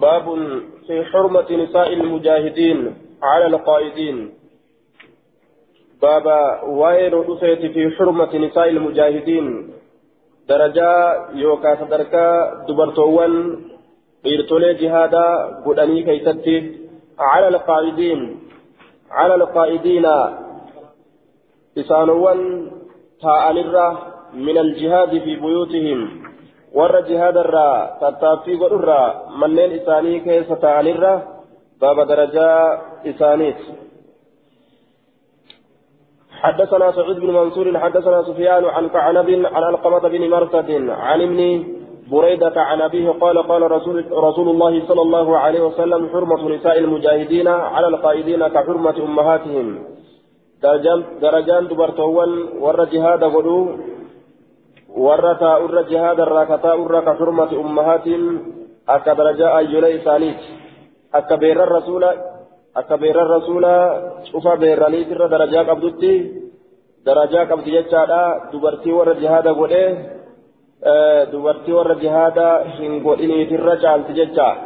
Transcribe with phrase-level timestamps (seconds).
[0.00, 0.26] باب
[0.86, 4.16] في حرمة نساء المجاهدين على القائدين.
[6.02, 9.46] بابا وين رفيت في حرمة نساء المجاهدين.
[10.48, 10.90] درجة
[11.34, 12.26] يوكا صدركا
[12.68, 13.34] دبرتوان
[14.24, 16.56] dhiirtolee jihaadaa godhanii keeysatti
[17.18, 18.20] على القائدين.
[19.10, 20.06] على القائدين
[21.78, 22.70] إسانوان
[23.22, 23.88] تاءنرة
[24.34, 26.27] من الجهاد في بيوتهم.
[26.74, 27.70] ور جهاد الرا
[28.00, 29.00] تتافي قدرة
[29.40, 31.14] منين إساني كيس تاءنرة
[31.80, 32.48] باب درجة
[33.06, 33.56] إسانيت
[36.42, 41.64] حدثنا سعيد بن منصور حدثنا سفيان عن كعنب عن القمة بن مرثد عن ابن
[42.10, 47.48] بريدة عن أبيه قال قال رسول, رسول الله صلى الله عليه وسلم حرمة نساء المجاهدين
[47.48, 49.78] على القائدين كحرمة أمهاتهم.
[51.22, 52.30] درجان دبرتوان
[52.60, 53.58] ور جهاد غدو
[54.96, 58.52] ور تاؤر جهاد الراكتا ور كحرمة أمهاتهم
[58.88, 60.40] أكا درجاء أيولي ثانيت
[61.14, 62.04] أكا بير الرسول
[62.76, 63.64] أكا بير الرسول
[64.32, 66.14] شوف بيراني تر درجات قبضتي
[67.06, 68.22] درجات قبض يجادا
[68.52, 70.18] دبرتي ور جهاد غدو
[71.32, 74.56] dubartii warra jihaadaa hin godhiniitirra caalti jecha.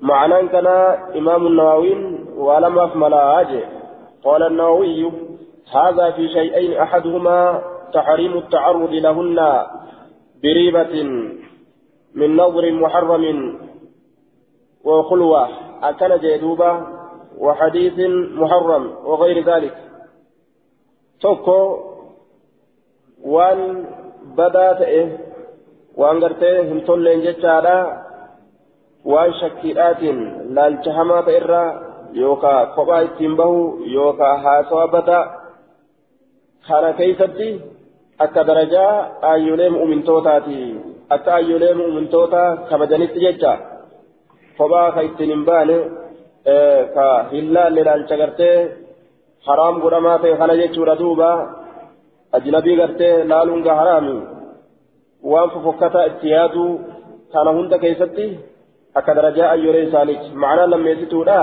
[0.00, 0.66] معنى كان
[1.16, 1.92] إمام النووي
[2.36, 3.60] ولم ملا أجي
[4.24, 5.12] قال النووي
[5.72, 9.66] هذا في شيئين أحدهما تحريم التعرض لهن
[10.42, 11.02] بريبة
[12.14, 13.24] من نظر محرم
[14.84, 15.48] وخلوة
[15.82, 16.86] أكل جيدوبة
[17.38, 17.98] وحديث
[18.40, 19.74] محرم وغير ذلك
[21.20, 21.60] توكو
[23.24, 23.86] وان
[26.20, 27.76] gartee hin tolleen jechaadha
[29.12, 30.18] waan shakkiidhaatiin
[30.56, 31.68] laalcha hamaa ta'e irraa
[32.22, 33.62] yookaa kophaa ittiin bahu
[33.92, 35.24] yookaa haasawa badaa
[36.68, 37.48] kana keeysatti
[38.24, 38.92] akka darajaa
[39.30, 40.58] aayyolee mu'mintootaati
[41.14, 43.52] akka aayyolee mu'mintoota kabajanitti jecha
[44.58, 45.76] kophaa ka ittiin hin baane
[46.94, 48.56] ka hin laalle laalcha gartee
[49.48, 51.30] haraam godhamaa ta'e kana jechuudha duuba
[52.38, 54.16] ajnabii gartee laaluun gaa haraami
[55.32, 56.64] waan fofokkataa itti yaadu
[57.32, 58.26] kana hunda keessatti
[58.94, 61.38] akka darajaa ayyoolee isaaniiti macnaa lammeessituudha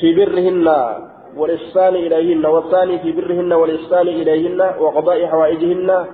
[0.00, 0.76] fi birrihinna
[1.36, 6.06] والإحسان إليهن والثاني في برهن والإحسان إليهن وقضاء حوائجهن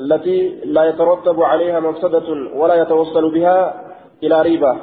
[0.00, 3.58] التي لا يترتب عليها مفسدة ولا يتوصل بها
[4.22, 4.76] إلى ريبة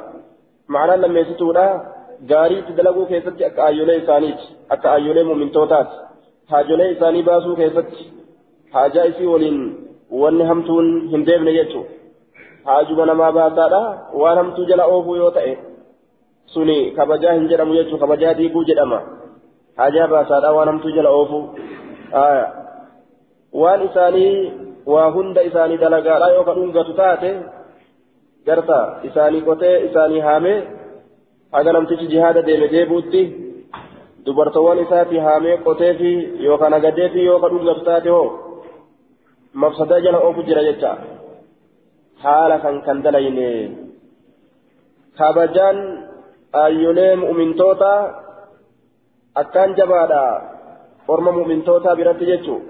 [0.68, 1.66] معنى لما يستودا
[2.30, 5.90] غاري تدلقوا كيست أكا أيولي سانيت أكا أيولي مؤمن توتات
[10.10, 11.90] wanni hamtuun hin deemne jechuudha
[12.64, 13.80] haajuma namaa baasaadha
[14.22, 15.58] waan hamtuu jala oofuu yoo ta'e
[16.54, 19.00] suni kabajaa hin jedhamu jechuudha kabajaa diiguu jedhama
[20.96, 21.44] jala oofuu
[23.62, 24.34] waan isaanii
[24.94, 27.30] waa hunda isaanii dalagaadha yoo ka dhungatu taate
[28.46, 28.80] garta
[29.10, 30.58] isaanii qotee isaanii haamee
[31.52, 33.22] haga namtichi jihaada deeme deebuutti.
[34.26, 36.10] dubartoowwan isaati haamee qotee fi
[36.46, 38.26] yookaan agadee fi yookaan dhungatu taate hoo
[39.62, 40.90] mafsadaa jala oofu jira jecha
[42.24, 43.48] haala kan kan dalayne
[45.20, 45.78] kabajaan
[46.62, 47.92] aayyolee mu'mintoota
[49.36, 50.22] akkaan jabaadha
[51.08, 52.62] orma mu'mintoota biratti jechuun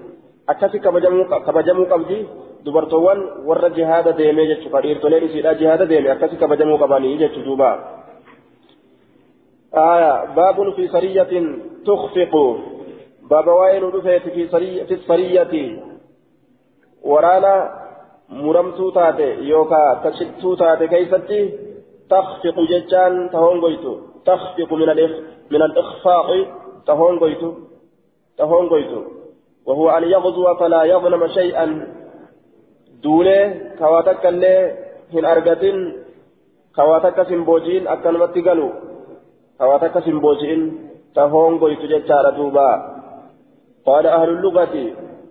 [0.47, 2.19] akkasi kabajamuu qabdi
[2.65, 7.71] dubartoowwan warra jihaada deemee jechuudha dhiirtoleen isiidhaa jihaada deeme akkasi kabajamuu qabanii jechuudha duuba.
[9.73, 11.33] آية باب في سرية
[11.85, 12.33] تخفق
[13.21, 15.79] باب وين رفيت في سرية في السرية
[17.03, 17.55] ورانا
[18.29, 21.41] مرمتو تاتي يوكا تشتو تاتي كيفتي
[22.09, 24.89] تخفق ججان تهون قيتو تخفق من
[25.51, 26.27] من الإخفاق
[26.87, 27.53] تهون قيتو
[28.37, 29.01] تهون قيتو
[29.65, 31.65] وهو أن يغزو فلا يظلم شيئا.
[33.03, 33.39] دولة
[33.79, 34.77] كواتك اللي
[35.13, 35.93] هن أرقتين
[36.75, 38.71] كواتك سنبوجين أكنمت قالوا
[39.61, 42.69] هواتك سمبوجين تهون قيت جتار دوبا.
[43.85, 44.75] قال أهل اللغة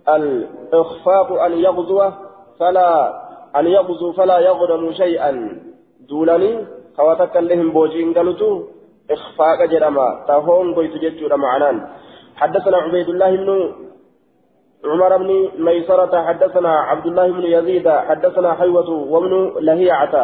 [0.09, 2.01] الإخفاق أن يغزو
[2.59, 2.91] فلا
[3.59, 5.33] أن يغزو فلا يغنم شيئا.
[6.09, 6.67] دولني
[7.01, 8.63] هواتك لهم بوجين قالوا
[9.11, 11.77] إخفاق جرما تهون قيت جتار معنان
[12.37, 13.73] حدثنا عبيد الله بن
[14.85, 20.15] عمر بن ميسرة حدثنا عبد الله بن يزيد حدثنا حيوة وابن لهيعة.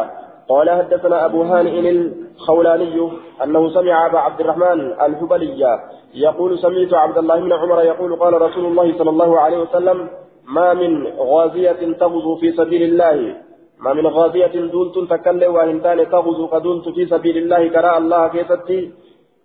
[0.49, 3.11] قال حدثنا أبو هانئ الخولاني
[3.43, 5.79] أنه سمع أبا عبد الرحمن الحبلي
[6.13, 10.09] يقول سمعت عبد الله بن عمر يقول قال رسول الله صلى الله عليه وسلم
[10.47, 13.35] ما من غازية تغزو في سبيل الله.
[13.83, 18.79] ما من غازية دولت تكلم وإنتان تغزو قدولت في سبيل الله كراء الله كيستي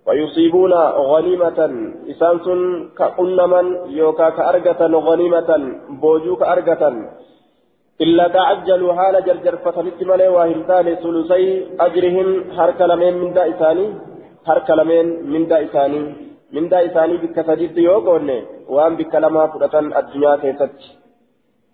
[0.07, 0.73] ويصيبون
[1.11, 1.59] غنيمة.
[2.11, 2.47] إسانس
[2.99, 3.61] كقنما
[4.01, 5.51] يوكا كأرقة غنيمة
[6.03, 6.83] بوجو كأرقة
[8.05, 11.45] إلا تعجلوا حال جرجر فتنت ملي واهمتان ثلثي
[11.87, 13.87] أجرهم حرك لمن من دا إساني
[14.49, 16.01] حرك لمن من دا إساني
[16.55, 18.29] من دا إساني بك سجدت يوقون
[18.75, 20.79] وأن بك لما فرطا الدنيا كيست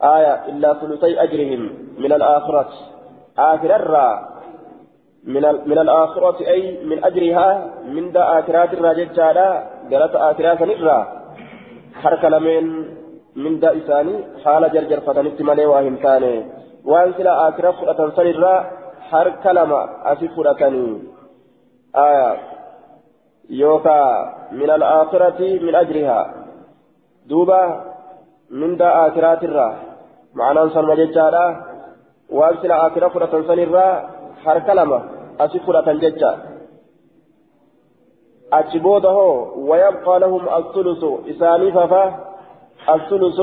[0.03, 1.63] آية إلا ثلثي أجرهم
[1.99, 2.69] من الآخرة.
[3.39, 4.29] آخر الرا
[5.25, 9.51] من من الآخرة أي من أجرها من دا آخرات الراجل جالا
[9.91, 10.99] قالت آخرات الرا.
[11.95, 12.65] حرك لمن
[13.37, 16.47] من دا إساني حال جرجر فتنت ملي واهم تاني
[16.85, 18.55] وان سلا آكرا فرأة سنرا
[19.11, 21.03] حر كلمة أسي فرأتني
[21.97, 22.37] آية.
[23.51, 24.01] يوكا
[24.53, 26.35] من الآخرة من أجرها.
[27.27, 27.85] دوبا
[28.51, 29.88] من دا آكرات الرا.
[30.35, 31.65] معنى أنصر مججارا
[32.31, 34.11] وان سلا آكرا فرأة سنرا
[34.45, 35.03] حر كلمة
[35.41, 36.33] أسي فرأة ججا.
[38.53, 39.17] أجبوده
[39.57, 42.05] ويبقى لهم الثلث إساني ففا
[42.95, 43.41] الثلث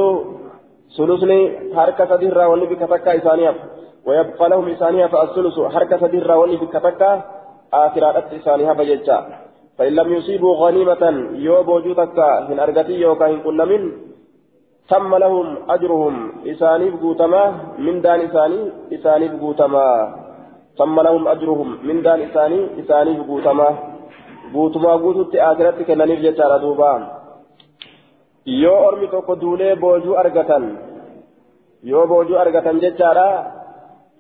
[0.98, 1.40] ثلثني
[1.76, 3.54] حركة سديرة واللي بكتكا إسانيا.
[4.06, 7.12] ويبقى لهم إسانيا فالثلث حركة سديرة واللي بكتكا
[7.74, 9.26] آخرات إسانيا فججا.
[9.78, 11.04] فإن لم يصيبوا غنيمة
[11.34, 12.18] يوب وجودك
[12.50, 14.05] من أرغتي يوكا إن كنا من
[14.92, 16.16] تم لهم أجرهم
[16.52, 17.44] إساني بقوتما
[17.86, 18.60] من دان إساني
[18.96, 19.88] إساني بقوتما
[20.80, 23.70] تم لهم أجرهم من دان إساني إساني بقوتما
[24.54, 27.02] قوتما قوتت آخرتك لنيف جتارا دوبان
[28.64, 30.64] yoo ormi tokko duulee boojuu argatan
[31.92, 33.28] yoo boojuu argatan jechaadha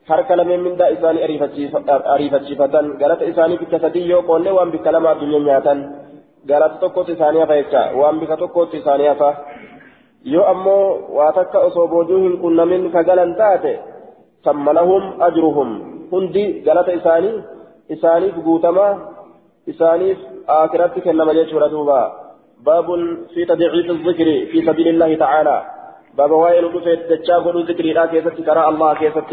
[0.10, 1.24] harka lameen mindaa isaanii
[2.14, 5.80] ariifachiifatan galata isaanii bikka sadii yoo qoonne waan bikka lama addunyaa nyaatan
[6.50, 9.30] galata tokkotti isaanii hafa jecha waan bikka tokkotti isaanii hafa
[10.33, 10.86] yoo ammoo
[11.18, 13.74] waa takka osoo boojuu hin qunnamin ka galan taate
[14.48, 15.72] sammalahum ajruhum
[16.12, 17.36] hundi galata isaanii
[17.98, 18.86] isaaniif guutama
[19.74, 20.30] isaaniif
[20.60, 22.06] aakiratti kennama jechuudha duubaa
[22.60, 22.88] باب
[23.33, 25.57] في تضعيف الذكر في سبيل الله تعالى
[26.18, 29.31] باب وائل رفيت دجا قلو ذكري لا كيست كرا الله كيست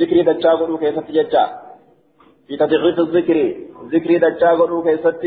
[0.00, 1.44] ذكري دجا قلو كيست ججا
[2.46, 3.38] في تضعيف الذكر
[3.92, 5.24] ذكري دجا قلو كيست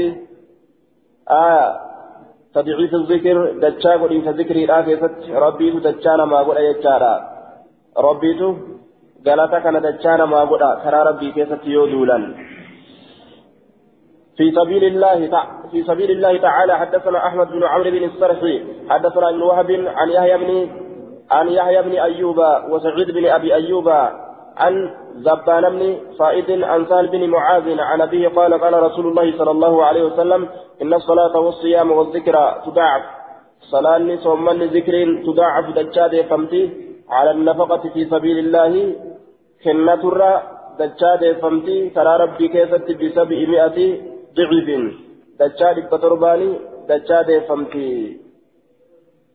[1.28, 1.68] آه
[2.56, 5.16] تضعيف الذكر دجا قلو ذكري لا كيست
[5.46, 7.14] ربي دجا ما قل يجارا
[8.08, 8.32] ربي
[9.24, 12.26] galata kana dachaa namaa godha karaa rabbii keessatti yoo duulan.
[14.38, 15.44] في سبيل الله تع...
[15.72, 18.56] في سبيل الله تعالى حدثنا احمد بن عمرو بن السرحي
[18.90, 20.70] حدثنا ابن وهب عن يحيى بن
[21.32, 22.40] عن يحيى بن ايوب
[22.70, 23.88] وسعيد بن ابي ايوب
[24.58, 29.52] عن زبان بن صائد عن سهل بن معاذ عن أبيه قال قال رسول الله صلى
[29.52, 30.50] الله عليه وسلم
[30.82, 33.04] إن الصلاة والصيام والذكر تضاعف.
[33.72, 34.96] صلاة صوم ذكر
[35.26, 36.64] تضاعف دجاد فمتي
[37.10, 38.96] على النفقة في سبيل الله
[39.64, 40.04] كنة
[40.80, 43.78] دجاد فمتي ترى ربي كيست بسبعمائة
[44.38, 44.68] ضعف.
[45.40, 46.50] دجاد بترباني
[46.90, 48.23] دجاد فمتي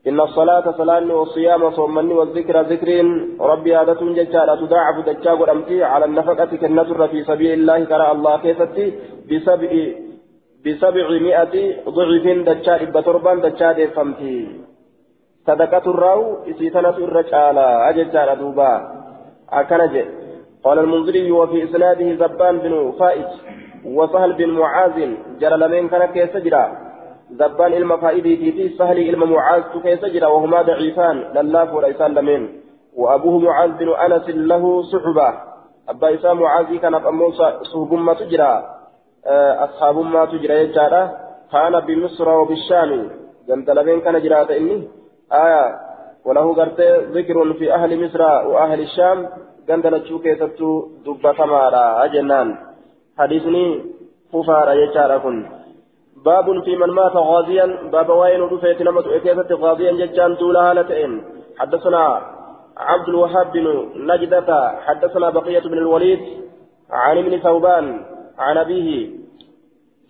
[0.09, 2.89] إن الصلاة صلاة والصيام صومني والذكر ذكر
[3.41, 7.85] ربي هذا ججارة تضاعف دجاج الأمتي على النفقة كالنصر في سبيل الله.
[7.85, 8.87] كرى الله كيفتي
[9.31, 9.71] بسبع
[10.65, 11.55] بسبعمائة
[11.89, 14.37] ضعف دجاج بتربان دجاج فمتي
[15.47, 16.21] صدقة الراو
[16.51, 18.73] إسيتنة الرجالة أججارة دوبا.
[19.53, 19.95] أكنج
[20.65, 23.31] قال المنذري وفي إسناده زبان بن فائج
[23.85, 24.97] وسهل بن معاذ
[25.41, 26.88] جرى لمن كان كيسجرا
[27.31, 32.49] زبان علم فائدي في سهل علم معاذ كيسجرا وهما ضعيفان لله وليسان لمن
[32.97, 35.29] وأبوه معاذ بن أنس له صحبة
[35.89, 37.33] أبا إسام معاذ كان أمو
[37.73, 38.79] صحب ما تجرى
[39.65, 41.17] أصحاب ما تجرى يجارة
[41.53, 43.11] كان بمصر وبالشام
[43.49, 44.89] جنت لمن كان جرات إني
[45.33, 45.65] آية
[46.25, 46.81] وله قرت
[47.17, 49.29] ذكر في أهل مصر وأهل الشام
[49.69, 52.57] جنت لتشوك يسبتو دبة تمارا أجنان
[53.19, 53.85] حديثني
[54.33, 55.58] ففار يجارة كن
[56.25, 61.23] باب في من مات غازيا باب وين رفيت نمت إكيسة غازيا ججان طولها لتئن
[61.59, 62.23] حدثنا
[62.77, 66.21] عبد الوهاب بن نجدة حدثنا بقية بن الوليد
[66.91, 68.05] عن ابن ثوبان
[68.39, 69.11] عن أبيه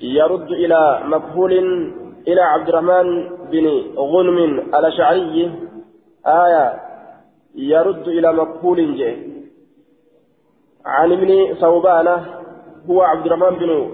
[0.01, 1.53] يرد إلى مكهول
[2.29, 4.39] إلى عبد الرحمن بن غنم
[4.75, 5.51] الأشعري
[6.27, 6.81] آية
[7.55, 9.17] يرد إلى مكهول جه
[10.87, 12.25] عن ابن ثوبان
[12.91, 13.91] هو عبد الرحمن بن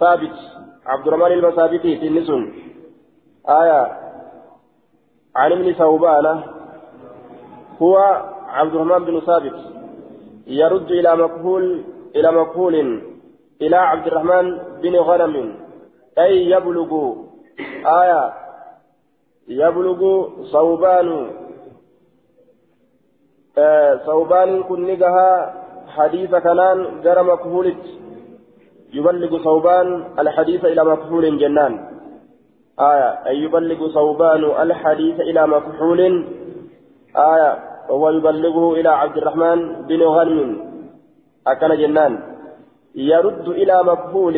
[0.00, 0.36] ثابت.
[0.88, 2.54] عبد الرحمن المثابتي في النسون.
[3.48, 3.98] آية.
[5.36, 6.42] عن ابن ثوبان.
[7.82, 7.96] هو
[8.48, 9.54] عبد الرحمن بن ثابت.
[10.46, 11.84] يرد إلى مكهول
[12.16, 12.74] إلى مكهول
[13.62, 15.54] إلى عبد الرحمن بن غنم.
[16.18, 17.14] أي يبلغ.
[17.86, 18.48] آية.
[19.48, 21.30] يبلغ صوبان
[23.58, 25.54] آه صوبان كن نجها
[25.88, 27.97] حديث كلام جرى مكهولت
[28.92, 31.72] يبلغ صوبان الحديث إلى مكحول جنان.
[32.80, 36.00] آية أي يبلغ صوبان الحديث إلى مكحول
[37.16, 37.50] آية
[37.88, 40.50] وهو يبلغه إلى عبد الرحمن بن غنم.
[41.46, 42.12] أكن جنان.
[42.94, 44.36] يرد إلى مقبول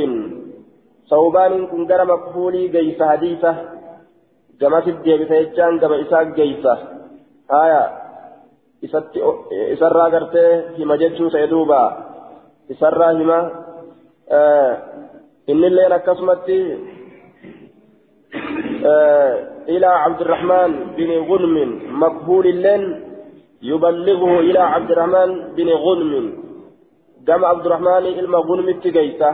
[1.07, 3.55] صوبان كن جرى مقبولي جيس حديثة.
[4.61, 6.79] جمع سدي بسيجان جمع إساق جيسة
[7.63, 7.83] آية
[9.75, 10.47] إسرى قرته
[10.79, 11.83] هما جتشو سيدوبا.
[12.71, 13.70] إسرى هما
[14.31, 16.79] إن الليل كسمتي
[18.87, 19.35] آه
[19.69, 21.57] إلى عبد الرحمن بن غنم
[22.03, 22.83] مقبول اللين
[23.63, 26.27] يبلغه إلى عبد الرحمن بن غنم.
[27.29, 29.31] قام عبد الرحمن إلما غنم التقيسة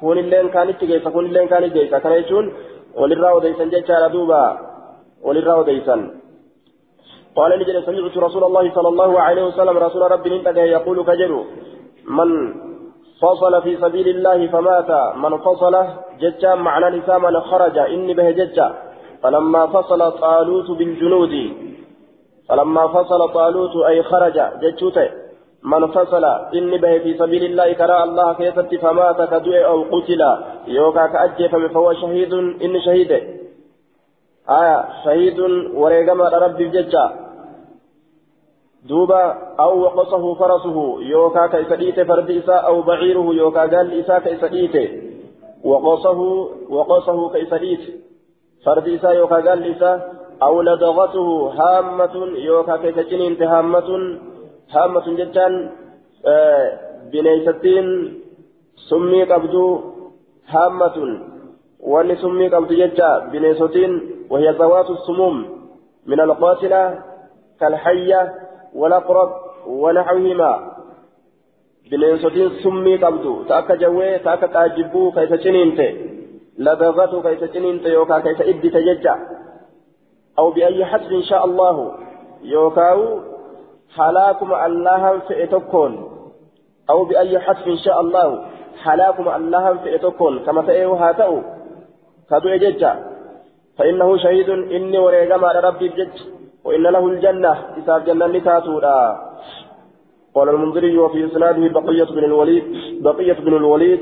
[0.00, 2.52] كون اللين كان التقيسة كون اللين كان التقيسة كان يشون
[2.94, 4.44] وللراو ديسان جيشا دوبا.
[5.22, 6.00] وللراو ديسان
[7.36, 11.40] قال لي سمعت رسول الله صلى الله عليه وسلم رسول ربي انتقى يقول كجرو
[12.16, 12.30] من
[13.22, 14.90] فصل في سبيل الله فمات.
[15.16, 15.74] من فصل
[16.20, 17.78] ججا معنى نساء خرج.
[17.78, 18.90] إني به ججا.
[19.22, 21.52] فلما فصل طالوت بالجنود
[22.48, 25.10] فلما فصل طالوت أي خرج ججوته
[25.62, 26.24] من فصل
[26.54, 30.22] إني به في سبيل الله كرى الله كيست فمات كدوء أو قتل.
[30.66, 32.32] يوكا كأجف فهو شهيد
[32.64, 33.10] إني شهيد.
[34.50, 35.40] آية شهيد
[35.74, 37.04] وريقما ربي ججا.
[38.88, 44.90] دوبا أو وقصه فرسه يوكا كيسديت فرد إساء أو بعيره يوكا قال إساء كيسديت
[45.64, 46.20] وقصه
[46.70, 47.80] وقصه كيسديت
[48.66, 54.18] فرد إساء يوكا قال إساء أو لدغته هامة يوكا كيسجنين هامة
[54.70, 55.70] هامة جتان
[56.26, 56.78] آه
[57.12, 57.86] بنيستين
[58.90, 59.80] سمي قبدو
[60.48, 60.96] هامة
[61.80, 65.60] وأن سمي قبدو جتا بنيستين وهي ذوات السموم
[66.06, 66.98] من القاتلة
[67.60, 69.30] كالحية والأقرب
[69.66, 70.70] ونحوهما
[71.90, 75.80] بنينسوتين سمي قبضو تأكا جوي تأكا تاجبو كيف تنينت
[76.58, 79.16] لدغته كيف تنينت يوكا كيف إبدي تججع.
[80.38, 81.94] أو بأي حسب إن شاء الله.
[82.42, 83.20] يوكاو
[83.96, 85.92] حلاكم الله فئتكون
[86.90, 88.46] أو بأي حسب إن شاء الله.
[88.82, 91.42] حلاكم الله فئتكون كما تأيو هاتأو.
[92.30, 92.94] كادو يججع
[93.78, 96.39] فإنه شهيد إني وريقما ربي بجج.
[96.64, 99.18] وإن له الجنة إساف جنة لتاتودا
[100.34, 102.64] قال المنذري وفي إسناده بقية بن الوليد
[103.02, 104.00] بقية بن الوليد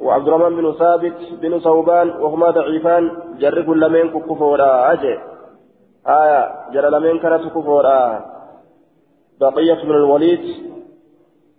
[0.00, 5.18] وعبد الرحمن بن ثابت بن ثوبان وهما ضعيفان جر كل من كفورا أجي.
[6.06, 8.24] آية جر لمن كانت كفورا
[9.40, 10.40] بقية بن الوليد.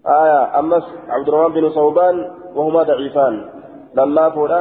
[0.08, 3.50] آية أمس عبد الرحمن بن ثوبان وهما ضعيفان.
[3.98, 4.60] لله فورا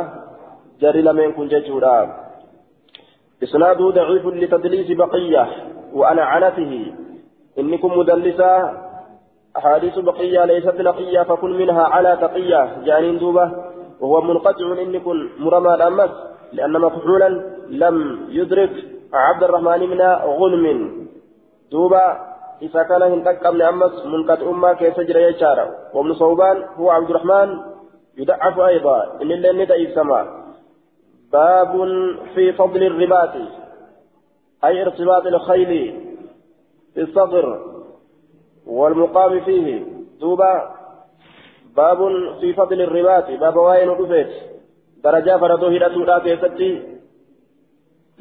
[0.81, 1.97] جر لمن كن ججورا
[3.43, 5.49] إسناده ضعيف لتدليس بقية.
[5.93, 6.93] وأنا عنته
[7.59, 8.73] إنكم مدلسة.
[9.57, 12.83] أحاديث بقية ليست نقية فكن منها على تقية.
[12.85, 13.53] جانين دوبة.
[14.01, 16.11] وهو منقطع إنكم مرمى الأمس
[16.53, 17.29] لأن مفعولا
[17.69, 18.71] لم يدرك
[19.15, 20.01] عبد الرحمن من
[20.41, 20.67] غنم.
[21.73, 22.03] دوبة
[22.63, 27.59] إذا كان هنتك قبل أمس منقطع ما كيف جرى يشارع وابن صوبان هو عبد الرحمن
[28.19, 28.99] يدعف أيضا.
[29.23, 30.27] إن اللي ندعي السماء
[31.33, 31.73] باب
[32.35, 33.35] في فضل الرباط.
[34.65, 35.95] أي ارتباط الخيل
[36.99, 37.47] الصدر
[38.67, 39.67] والمقام فيه.
[40.21, 40.53] دوبا
[41.77, 41.99] باب
[42.41, 44.31] في فضل الرباط باب وين رفيت
[45.05, 46.71] درجة فردو هدتودا كيستي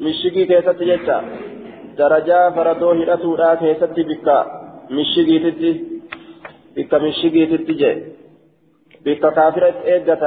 [0.00, 1.18] مشيكي كيستي جتا.
[1.98, 4.38] درجة فردو هدتودا كيستي بكا
[4.90, 5.72] مشيكي تتي
[6.76, 8.04] بكا مشيكي تتي
[9.04, 10.22] بكا كافرة إيجة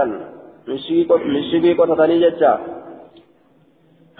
[0.68, 2.54] مشيكي قطتني جتا.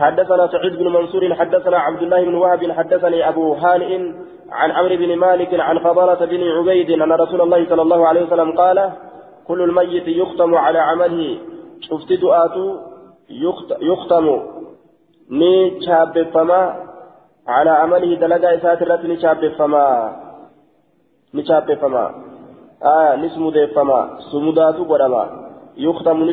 [0.02, 3.92] حدثنا سعيد بن منصور حدثنا عبد الله بن وهب حدثني أبو هانئ
[4.52, 8.52] عن عمرو بن مالك عن فضالة بن عبيد أن رسول الله صلى الله عليه وسلم
[8.58, 8.92] قال
[9.48, 11.38] كل الميت يختم على عمله.
[11.82, 12.78] شفت دعاته
[13.82, 14.28] يختم.
[15.32, 15.80] ني
[16.34, 16.62] فما
[17.48, 20.16] على عمله دلقا إسات الرت ني فما
[21.34, 22.12] ني فما
[22.84, 25.24] آه نسمو فما سموداتو قدما
[25.78, 26.24] يختم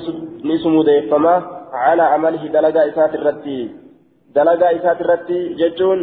[0.45, 3.77] نسمو فما على عمله دلقا إسات الرتي.
[4.35, 5.99] دلقا إسات الرتي جتون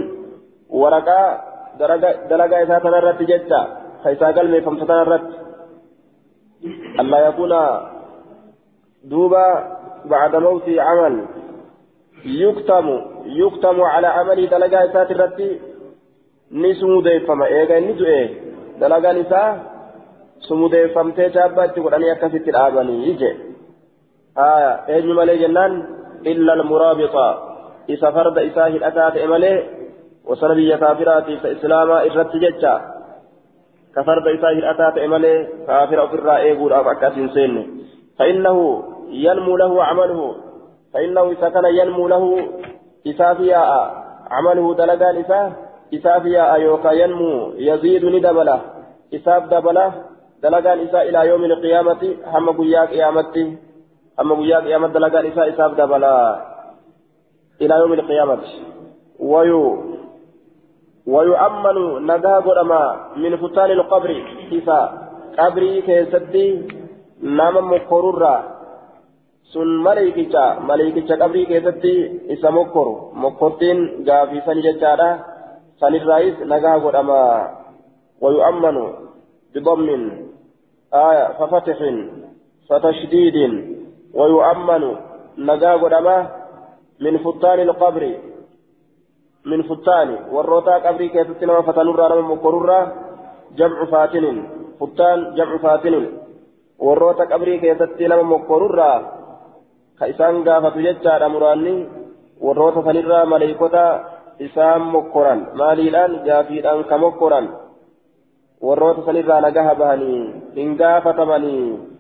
[0.69, 1.22] ورقا
[2.29, 3.62] دلقا إسات الرتي جتا.
[4.03, 5.29] فإسا قلبي فمسطان الرت.
[7.00, 7.53] ألا يكون
[9.03, 9.45] دوبا
[10.05, 11.25] بعد موت عمل.
[12.25, 15.60] يكتم يكتم على عمله دلقا إسات الرتي.
[16.51, 17.45] نسمو ديفما.
[17.45, 18.27] إيغا ندو إيه.
[18.79, 19.75] دلقا نساء
[20.48, 23.07] سمو ديفمتي جابت تقول أني أكفت الآباني.
[23.10, 23.54] يجي
[24.38, 24.72] آية.
[24.89, 25.84] أين مالي جنان
[26.25, 27.56] إلا المرابطة.
[27.89, 29.63] إذا فرد إساه الأتات إمالي
[30.25, 32.82] وسنبي كافرات فإسلاما إرت ججا
[33.96, 37.68] كفرد إساه الأتات إمالي كافر في الرائع يقول أفكاس سن
[38.20, 40.36] فإنه ينمو له عمله.
[40.94, 42.50] فإنه كان ينمو له
[43.08, 43.58] إسافيا
[44.32, 45.51] عمله دلقان إساه
[45.94, 48.62] إساف يا أيوكا ينمو يزيد ندبله
[49.13, 49.94] إساف دبله
[50.44, 53.58] دلقان إساء إلى يوم القيامة هم قياك قيامتي.
[54.19, 56.41] هم قياك قيامت دلقان إساء إساف دبله
[57.62, 58.39] إلى يوم القيامة
[59.19, 59.63] ويو
[61.07, 61.77] ويؤمن
[62.12, 62.81] نجاه قدما
[63.15, 64.10] من فتان القبر
[64.53, 64.86] إساء
[65.39, 66.48] قبري كيستي
[67.22, 68.55] نام مقرورا
[69.53, 71.93] sun maleekicha maleekicha qabrii keessatti
[72.36, 75.10] isa mokkoru mokkortiin gaafii sani jechaadha
[75.79, 77.19] sanirraayis nagaa godhama
[78.22, 78.84] wayu'ammanu
[79.53, 80.03] bidammin
[80.91, 81.98] aya fafatixin
[82.67, 83.75] fatashdiidin
[84.15, 84.84] ويؤمن
[85.38, 86.17] نجا قدما
[87.03, 88.03] من فتان القبر.
[89.45, 92.79] من فتان والروتا قبري كيف تنوى فتنورا مقرورا
[93.57, 94.25] جمع فاتن
[94.79, 95.95] فتان جمع فاتن.
[96.79, 98.91] والروتا قبري كيف تنوى مقرورا
[100.00, 101.75] كإسان قافة ججارا مراني
[102.41, 103.88] والروتا فنرا مليكوتا
[104.41, 107.45] إسان مقران ماليلان جافيران كمقران
[108.62, 110.13] والروتا فنرا نجاها بهني
[110.57, 111.94] إن قافة مني.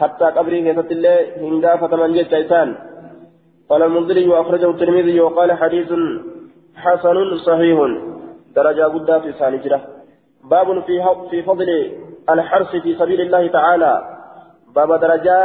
[0.00, 2.76] Hattaa qabrii keessatti illee hin gaafataman jecha isaan
[3.70, 5.90] قال المنذري وأخرجه الترمذي وقال حديث
[6.76, 7.78] حسن صحيح.
[8.56, 9.80] درجة قد في سانجرة
[10.44, 11.68] باب في في فضل
[12.30, 13.92] الحرص في سبيل الله تعالى.
[14.74, 15.38] باب درجة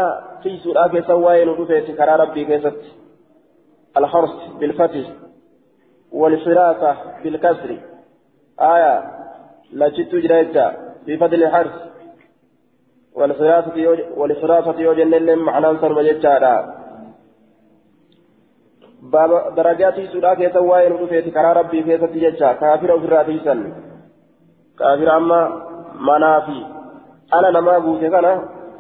[0.44, 2.82] في سؤال سواين ودفت كرى ربي كيست.
[3.98, 5.08] الحرص بالفتح
[6.12, 7.72] والفراسة بالكسر.
[8.60, 8.94] آية
[9.74, 10.66] لا جت جريتا
[11.06, 11.78] في فضل الحرص.
[13.16, 16.56] والفراسة يوجن معنى صرم جتارا
[19.02, 23.56] باب درجات سورة كيسا وين ودفت كرى ربي كيست جتا كافر وفراتيسا
[24.80, 25.40] كافر أما
[26.08, 26.60] منافي.
[27.34, 28.28] أنا نما بوتي كان.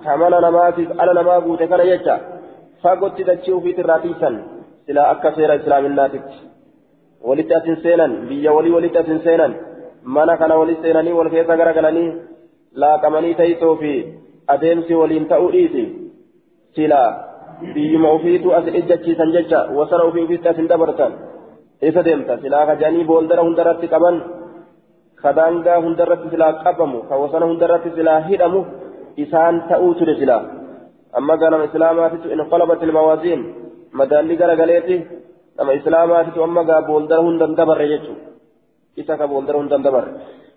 [0.06, 2.16] كمانا نماتي أنا نما بوتي كان جتا
[2.82, 4.30] فقلت تجيو في تراتيسا
[4.88, 5.86] سلا أكا سيرا إسلام
[7.56, 9.54] asin seenan biyya walii walitti asin seenan
[10.04, 12.31] mana kana walitti seenanii wal keessa garagalanii
[12.76, 13.94] laaqamanii ta'itoo fi
[14.48, 15.84] adeemsi waliin ta'uu dhiisi
[16.76, 17.02] sila
[17.74, 21.14] biyyuma ofiitu asin ijjachiisan jecha wasana ofii ofiitti asin dabartan
[21.82, 24.18] isa deemta silaa kajanii booldara hundarratti qaban
[25.24, 28.66] kadaangaa hundarratti silaa qabamu ka wasana hundarratti silaa hidhamu
[29.24, 30.42] isaan ta'uu ture silaa
[31.20, 33.42] amma ganama islaamaatitu inqalabat ilmawaaziin
[34.00, 34.98] madaalli garagaleeti
[35.58, 38.14] nama islaamaatitu amma gaa booldara hundan dabarre jechu
[39.02, 40.12] isa ka booldara hundan dabarre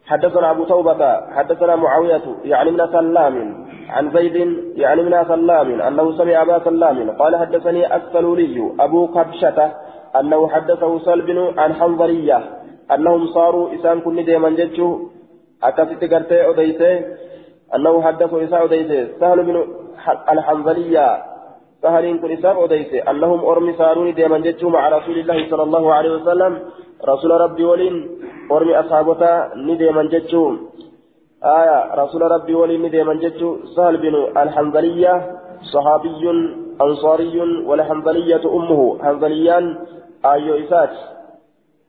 [0.07, 4.37] حدثنا أبو توبة حدثنا معاوية يعني من سلام عن زيد
[4.77, 9.73] يعني من سلام أنه سمع أبا سلام قال حدثني السلولي أبو قبشة
[10.21, 12.41] أنه حدثه سلب عن حنظلية
[12.95, 14.99] أنهم صاروا إسان كن ديما جتشو
[15.63, 17.05] أكست قرتي أديته
[17.75, 19.65] أنه حدثه إساء أديته سهل بن
[20.33, 21.34] الحنظلية
[21.85, 26.13] سهل كن إساء أديته أنهم أرمي صاروا ديما جتشو مع رسول الله صلى الله عليه
[26.17, 26.53] وسلم.
[27.13, 27.95] رسول ربي ولين
[28.53, 29.33] أرمي أصحابتا
[29.69, 30.45] نديما جتشو
[31.45, 33.51] آية رسول ربي ولين نديما جتشو.
[33.77, 35.15] سهل بن الحنظلية
[35.73, 36.25] صحابي
[36.87, 37.37] أنصاري
[37.69, 38.81] والحنظلية أمه.
[39.05, 39.65] حنظليان
[40.33, 40.95] آيو إسات.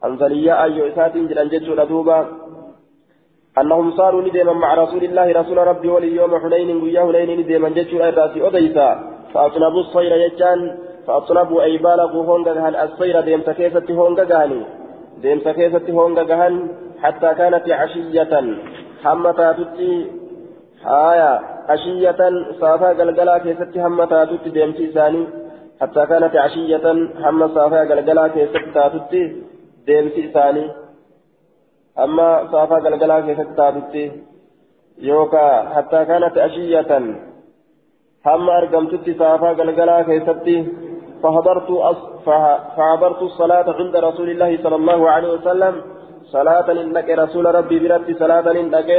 [0.04, 2.20] حنظلية آيو إسات جلان جتشو لدوبا.
[3.62, 7.98] أنهم صاروا نديما مع رسول الله رسول ربي ولي يوم حنين ويا حنين نديما جتشو.
[8.04, 9.15] الراسي أديسا.
[9.35, 14.61] فأطلبوا الصير يجان فأطلبوا أي بالغوا هونغا هل الصير ديمتا كيستي هونغا غاني
[15.23, 16.69] ديمتا كيستي هونغا غهن
[17.03, 18.57] حتى كانت عشية
[19.05, 20.07] حمتا تتي
[20.87, 22.21] آية عشية
[22.61, 25.27] صافا قلقلا كيستي حمتا تتي ديمتي ثاني
[25.81, 26.87] حتى كانت عشية
[27.23, 29.23] حم صافا قلقلا كيستي تاتتي
[29.87, 30.71] ديمتي ثاني
[31.99, 34.05] أما صافا قلقلا كيستي تاتتي
[34.99, 36.91] يوكا حتى كانت عشية
[38.26, 40.58] هم أرقمتت صافا قلقلا كيستي
[41.24, 42.02] فحضرت أص...
[42.78, 45.82] فحضرت الصلاة عند رسول الله صلى الله عليه وسلم
[46.24, 48.90] صلاة إنك رسول ربي برتي صلاة إنك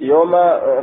[0.00, 0.32] يوم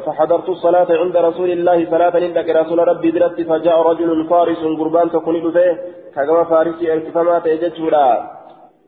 [0.05, 5.51] فحضرت الصلاة عند رسول الله صلاة إنك رسول ربي برتي فجاء رجل فارس قربان تكون
[5.51, 5.71] فيه
[6.15, 8.07] كما فارسي ارتفما تيجتشورا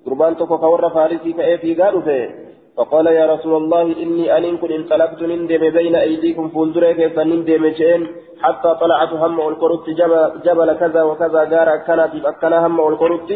[0.05, 2.42] قربان تكو كور فارسي كأي في قالوا فيه
[2.77, 7.99] فقال يا رسول الله إني أن كن انطلقت نندم بين أيديكم فولدريك فنندم شيئا
[8.43, 13.29] حتى طلعت هم والقرط جبل, جبل كذا وكذا جارا كانت أكنا هم والقرط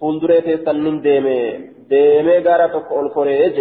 [0.00, 1.26] فولدريك فنندم
[1.90, 3.56] ديمي جارا والقريج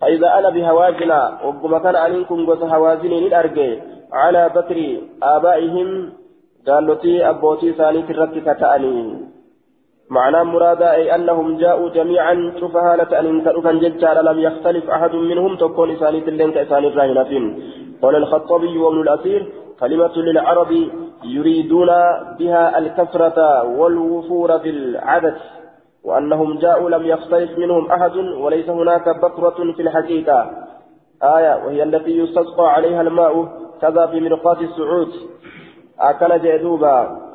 [0.00, 3.70] فإذا أنا بهواجنا وقم كان أن كن قوس هوازني للأرجي
[4.12, 4.78] على بكر
[5.22, 6.12] آبائهم
[6.66, 9.31] قالوا تي أبوتي ثاني الركة تأني
[10.16, 15.56] معنى مرادا أي أنهم جاءوا جميعا شوف هالة أن انترفا ججال لم يختلف أحد منهم
[15.56, 17.56] تكون إسانية لين كإسانية الراهنة
[18.02, 20.72] قال الخطابي وابن الأثير كلمة للعرب
[21.24, 21.90] يريدون
[22.38, 23.38] بها الكثرة
[23.78, 25.36] والوفور في العدد
[26.04, 30.50] وأنهم جاءوا لم يختلف منهم أحد وليس هناك بكرة في الحقيقة.
[31.22, 33.48] آية وهي التي يستسقى عليها الماء
[33.80, 35.08] كذا في مرقات السعود.
[36.00, 37.31] أكل جدوبا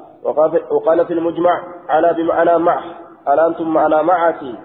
[0.72, 2.84] وقال في المجمع على بمعنى مع
[3.28, 4.56] ألا أنتم معنا معتي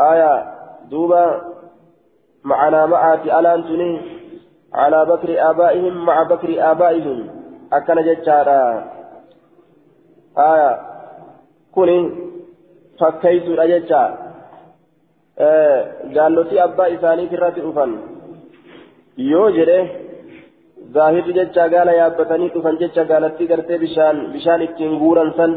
[0.00, 0.54] آية
[0.90, 1.42] دوبا
[2.44, 4.00] معنا معتي ألا أنتم
[4.74, 7.28] على بكر آبائهم مع بكر آبائهم.
[7.72, 8.84] أكل جدارا
[10.38, 10.80] آية
[11.74, 12.26] كوني
[12.98, 14.00] fakkeeysuudha jecha
[16.14, 17.92] gaallotii abbaa isaaniit irratti dhufan
[19.30, 19.78] yoo jedhe
[20.96, 25.52] zaahirri jecha gaala yaabbatanii dhufan jecha gaalattii gartee bishaan bishaan ittiin guuran san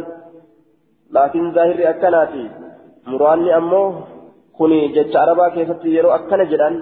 [1.15, 2.43] laakiin zaahirri akkanaati
[3.12, 3.88] muraanni ammoo
[4.58, 6.75] kuni jecha arabaa keessatti yeroo akkana jedhan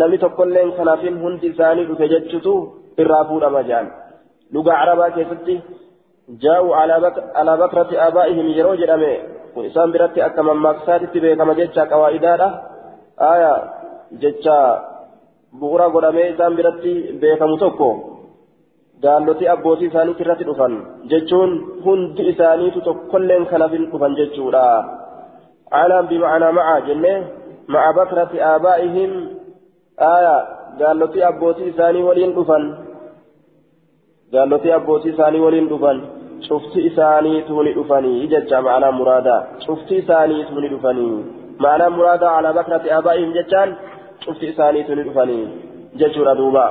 [0.00, 2.52] namni tokkolleen kanaafin hundi isaanii dhufe jechutu
[3.02, 3.86] irraa fuudhama jedhan
[4.54, 5.54] lugaa arabaa keessatti
[6.44, 6.68] jaa'u
[7.40, 9.12] alaa bakrati aabaa'ihim yeroo jedhame
[9.54, 12.48] kun isaan biratti akka mammaaksaatitti beekama jecha qawaa'idaadha
[13.32, 13.52] aya
[14.22, 14.56] jecha
[15.60, 17.88] bu'uura godhamee isaan biratti beekamu tokko
[19.04, 20.74] gaallotii abbootii isaaniitti irratti dhufan
[21.10, 21.50] jechuun
[21.84, 24.64] hundi isaaniitu tokkolleen kanafin dhufan jechuudha
[25.80, 27.18] alaan bima'anaa ma'a jennee
[27.74, 29.12] ma'a bakrati aabaa'ihim
[30.14, 30.36] aya
[30.80, 32.64] gaallotii abbootii isaanii waliin dhufan
[34.34, 35.98] gaallotii abbootii isaanii waliin dhufan
[36.48, 41.14] cufti isaaniitu ni dhufanii jecha ma'anaa muraadaa cufti isaaniitu ni dhufanii
[41.64, 43.70] ma'anaa muraadaa alaa bakrati aabaa'ihim jechaan
[44.26, 45.44] cufti isaaniitu ni dhufanii
[46.02, 46.64] jechuudha duuba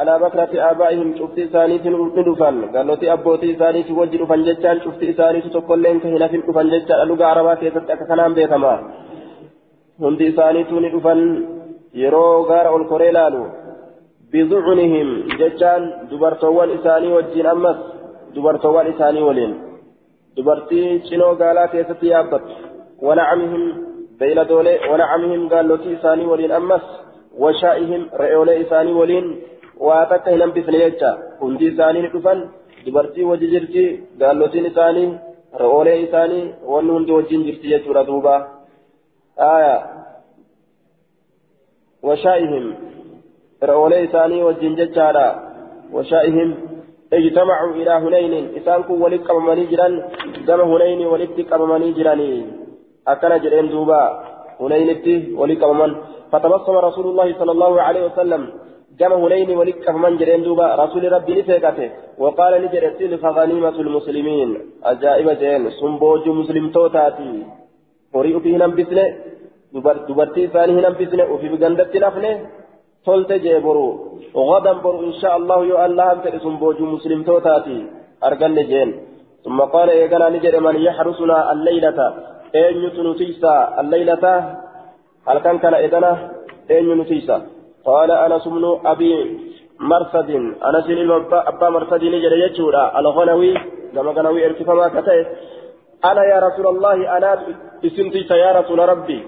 [0.00, 5.54] alaa bakrati aabaa'ihim cufti isaaniitu ni dhufan gallooti abbootii isaaniitu wajji dhufan jechaan cufti isaaniitu
[5.54, 8.74] tokkolleen ka hin hafin dhufan jechaadha lugaa arabaa keessatti akka kanaan beekama
[10.04, 11.24] hundi isaaniitu ni dhufan
[12.02, 13.42] yeroo gaara ol koree laalu
[14.32, 15.08] بذعنهم
[16.10, 17.78] دبرتوان إساني وجين أمس
[18.34, 19.52] دبرتوان إساني ولين
[20.36, 22.46] دبرتي شنو قالا كيستي يابت
[23.06, 23.62] ونعمهم
[24.20, 26.84] بين دولي ونعمهم قال لوتي إساني ولين أمس
[27.42, 29.26] وشائهم رئيولي إساني ولين
[29.86, 31.10] واتكا هنم بسنيجا
[31.42, 32.38] هندي إساني نكفن
[32.86, 33.84] دبرتي وججرتي
[34.20, 35.04] قال لوتي إساني
[35.60, 38.36] رئيولي إساني وأنه هندي وجين جرتي يجورا دوبا
[39.54, 39.76] آية
[42.02, 42.64] وشائهم
[43.70, 45.28] رؤولي إساني وجن ججارا
[45.94, 46.48] وشائهم
[47.12, 49.94] اجتمعوا إلى هنين إسان كن ولد قبمني جران
[50.46, 52.30] دم هنين ولد قبمني جراني
[53.08, 54.00] أكل جرين دوبا
[54.60, 54.88] هنين
[55.40, 55.90] ولد قبمن
[56.32, 58.42] فتبصم رسول الله صلى الله عليه وسلم.
[58.98, 64.48] جمع هنين ولد قبمن جرين دوبا رسول ربي نفيقته وقال نجر تلك غنيمة المسلمين.
[64.84, 67.32] أجائب جين سنبوج مسلم توتاتي.
[68.14, 69.06] وريء فيه نمبسنه
[69.72, 72.30] dubartii isaanii hin hambisne ofii gandatti nafne
[73.04, 76.54] tolte jee boru غدا بر إن شاء الله يو الله أنت اسم
[76.94, 77.78] مسلم توتاتي.
[78.24, 78.90] أرجل جين.
[79.44, 81.98] ثم قال إيقنا نجد من يحرسنا الليلة؟
[82.54, 84.24] أين نتيسا الليلة
[85.28, 86.32] هل كان كان إذنا
[86.70, 87.36] أين نتيسا
[87.84, 89.12] قال أنا سمن أبي
[89.80, 90.30] مرصد
[90.68, 93.54] أنا سن أبا مرصد نجد يجورا الغنوي
[93.94, 95.18] لما غنوي ارتفاما كتئ
[96.04, 97.30] أنا يا رسول الله أنا
[97.86, 99.20] اسمتيس يا رسول ربي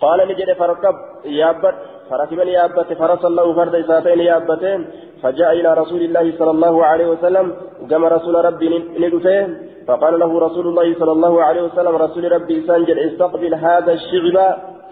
[0.00, 0.94] قال نجد فركب
[1.24, 1.74] يابت
[2.10, 4.80] فركبني يابت فرس الله فرد إساتين يابتين
[5.22, 7.46] فجاء إلى رسول الله صلى الله عليه وسلم
[7.90, 8.68] كما رسول ربي
[9.02, 9.48] ندفه.
[9.88, 14.36] فقال له رسول الله صلى الله عليه وسلم رسول ربي سنجل استقبل هذا الشغب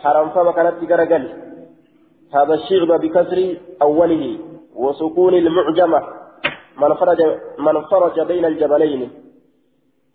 [0.03, 1.25] حرم فما كانت تقرقل.
[2.37, 3.39] هذا الشغب بكسر
[3.83, 4.39] أوله
[4.77, 6.01] وسكون المعجمة
[6.81, 7.21] من فرج
[7.59, 9.11] من فرج بين الجبلين.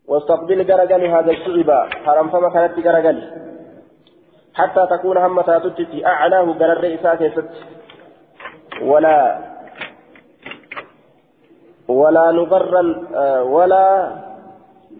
[0.07, 1.69] واستقبل قرقل هذا الشغب
[2.05, 3.17] حرم فما كانت تقرقل.
[4.53, 7.49] حتى تكون همة تتتي أعلاه قال الرئيس كيست
[8.81, 9.37] ولا
[11.87, 12.89] ولا نغرن
[13.41, 14.11] ولا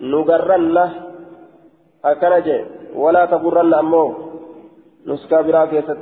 [0.01, 0.77] نغرن
[2.05, 2.47] أكنج
[2.95, 4.15] ولا تغرن أمو
[5.07, 5.97] نسكا برا كيست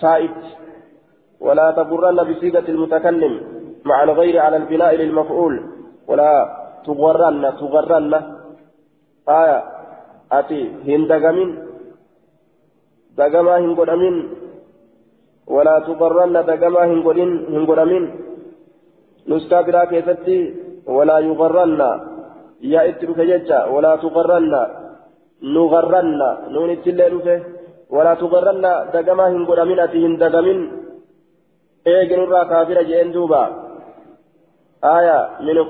[0.00, 0.40] تائت
[1.40, 3.34] ولا تغرن بصيغة المتكلم
[3.84, 5.66] مع الغير على البناء للمفعول.
[6.08, 6.32] ولا
[6.86, 8.14] تغرن تغرن
[9.28, 9.64] آية.
[10.32, 11.63] أتي هندقمين.
[15.54, 18.04] Walaa tuqarranna dagamaa hin godhin hin godhamin
[19.32, 20.36] nuskaa biraa keessatti
[20.96, 21.88] walaa yuqarranna
[22.72, 24.60] yaa itti dhufe jecha walaa tuqarranna
[25.56, 27.36] nuqarranna nuun ittillee dhufe
[27.96, 30.64] walaa tuqarranna dagamaa hin godhamin ati hin dagamin
[31.86, 33.42] eeginurraa kaafira jeen duuba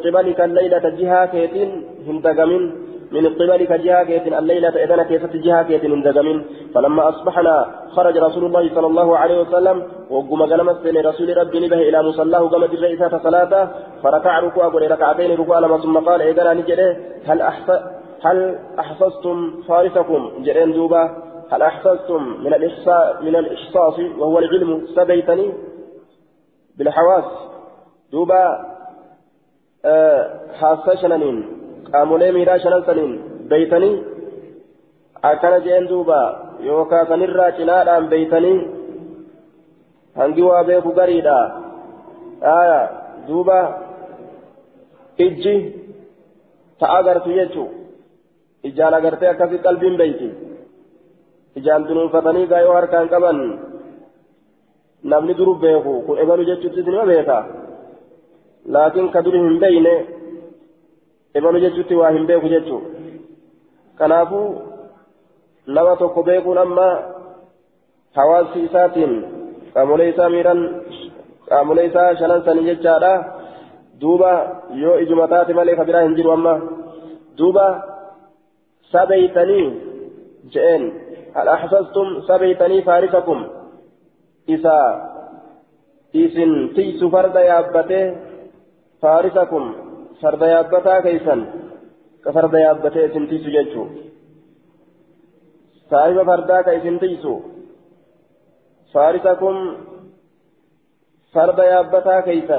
[0.04, 1.70] قبلك الليلة جهة كيتين
[2.08, 5.62] هندقمين من قبلك جهة الليلة إذا كيست جهة
[6.06, 6.42] دقم
[6.74, 11.76] فلما أصبحنا خرج رسول الله صلى الله عليه وسلم وقم قلم السنة رسول ربي نبه
[11.76, 13.68] إلى مصلاه قامت الرئيسة صلاة
[14.02, 17.80] فركع ركوع قل ركعتين ركوع لما ثم قال إذا نجده هل أحسن
[18.24, 21.02] هل أحسستم فارسكم؟ جرين دوبا.
[21.50, 25.52] هل أحسستم من الإحصاء من الإحصاص وهو العلم؟ سبيتني
[26.78, 27.24] بالحواس.
[28.12, 28.44] دوبا
[29.84, 33.12] أه حاسة شنانين قامولي ميرا شنان سنين
[33.50, 33.90] بيتني
[35.24, 36.22] أكن جين دوبا
[36.60, 38.54] يوكا سنرا چنادان بيتني
[40.18, 41.38] hangi waa beeku gariidha
[42.56, 42.80] aya
[43.26, 43.58] duuba
[45.26, 45.54] ijji
[46.78, 47.64] ta agartu jechu
[48.68, 50.28] ijaan agartee akkasi qalbiin beeyti
[51.58, 53.38] ijaan dunuunfatanii gaa yoo harkaan qaban
[55.10, 57.38] namni duru beeku kun ebalu jechuuttis nima beeka
[58.74, 59.94] laakiin ka duri hin beeyne
[61.34, 62.76] ebalu jechuutti waa hin beeku jechu
[63.98, 64.48] kanaafuu
[65.66, 66.88] nama tokko beekuun amma
[68.18, 69.14] hawaasi isaatiin
[69.74, 70.60] qaamolee isaa miidhan
[71.48, 73.12] qaamolee isaa shanan sanii jechaadha
[74.00, 74.32] duuba
[74.82, 76.54] yoo ijuma taate malee ka biraa hin jiru amma
[77.38, 77.66] duuba
[78.92, 79.64] sabeytanii
[80.54, 80.84] je'een
[81.34, 83.40] hal axsastum sabeytanii faarisakum
[84.56, 84.76] isa
[86.24, 88.04] isin tiysu farda yaabbatee
[89.02, 89.64] faarisakum
[90.20, 91.40] farda yaabbataa keeysan
[92.24, 93.88] ka farda yaabbatee isin tiysu jechuu.
[95.90, 97.34] Saahiba fardaa ka isin tiysu
[98.94, 99.56] فارسكم
[101.34, 102.58] فرد يابتا كيسا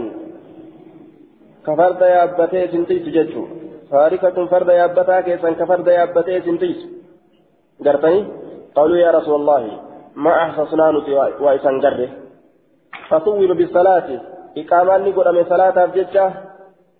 [1.68, 3.44] كفرد يابتي سنتيس ججو
[3.92, 6.80] فارسكم فرد يابتا كيسا كفرد يابتي سنتيس
[7.86, 8.20] قرتني
[8.76, 9.62] قالوا يا رسول الله
[10.16, 11.14] ما أحسسنا نتي
[11.44, 12.10] وإسان قره
[13.10, 14.10] فصوب بالصلاة
[14.58, 16.26] إقامان نقول من صلاة بججة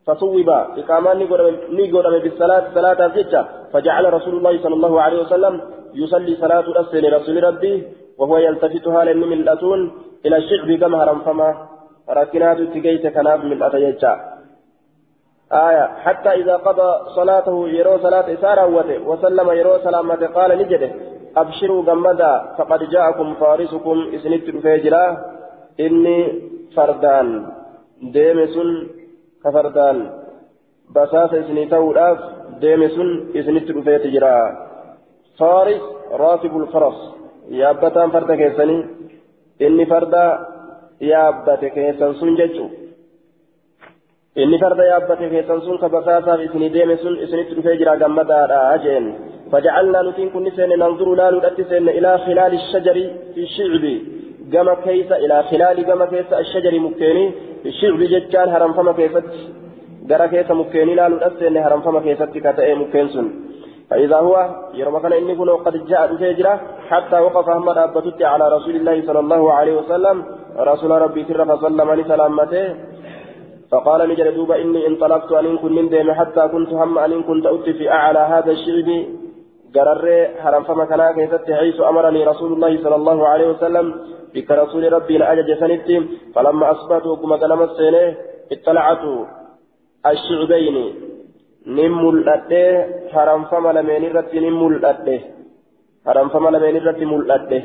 [0.08, 5.62] فصوب إقامان نقول من بالصلاة صلاة بججة فجعل رسول الله صلى الله عليه وسلم
[5.94, 7.84] يصلي صلاة الأسر لرسول ربي
[8.18, 9.92] وهو يلتفت هالا من الأتون
[10.26, 11.68] إلى الشعب كما هرم فما.
[12.10, 14.14] ركنات تجيت كناب من الأتيجا
[15.54, 15.86] آية.
[16.06, 18.66] حتى إذا قضى صلاته يرو صلاة إسارة
[19.10, 20.92] وسلم يرو سلامة قال نجده
[21.38, 23.98] أبشروا جمدا فقد جاءكم فارسكم.
[24.16, 25.06] إسنت فيجرا
[25.80, 26.42] إني
[26.76, 27.52] فردان.
[29.45, 30.11] ديمس كفردان
[30.91, 32.19] بساس إسني تولاف
[32.61, 32.97] ديمس
[33.37, 34.37] إسنت فيجرا
[35.39, 35.83] فارس
[36.13, 38.85] راكب الفرس yaabbataan farda keessanii
[39.61, 40.23] inni farda
[41.01, 42.65] yaabbate keessan sun jechu
[44.37, 49.07] inni farda yaabbate keessan sun ka basaasaaf isinii deeme sun isinitti dhufee jira gammadaadha jeen
[49.53, 52.97] فجعلنا نتين كن سين ننظر لا نؤتي سين إلى خلال الشجر
[53.35, 53.85] في الشعب
[54.53, 57.25] جما كيس إلى خلال جما كيس الشجر مكيني
[58.54, 59.26] هرم فما كيست
[60.10, 63.28] جرى كيس مكيني لا نؤتي سين هرم فما كيست كتئ مكين سن.
[63.90, 64.36] فإذا هو
[64.74, 66.54] يرمى كان إني كنوا قد جاء بفجرة
[66.90, 70.18] حتى وقف أحمد أبتت على رسول الله صلى الله عليه وسلم
[70.58, 72.76] رسول ربي سر فسلم لسلامته
[73.72, 77.74] فقال نجد دوبا إني انطلقت أن كن من ديم حتى كنت هم أن كنت أتي
[77.74, 78.90] في أعلى هذا الشعب.
[79.76, 80.06] قرر
[80.44, 83.86] حرم فما كان كيست أمرني رسول الله صلى الله عليه وسلم
[84.34, 85.96] بك رسول ربي لأجج سنتي
[86.36, 88.04] فلما أصبحت وكما كلام السنة
[88.54, 89.04] اطلعت
[90.12, 90.78] الشعبين
[91.66, 92.64] nin mul'adhe
[93.14, 95.16] haramfama lameen irratti nin mul'adhe
[96.08, 97.60] haramfama lameen irratti mul'adhe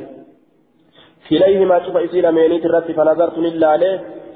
[1.29, 3.90] kilayhimaa cufa isii lameeniit irratti fanazartu nin laale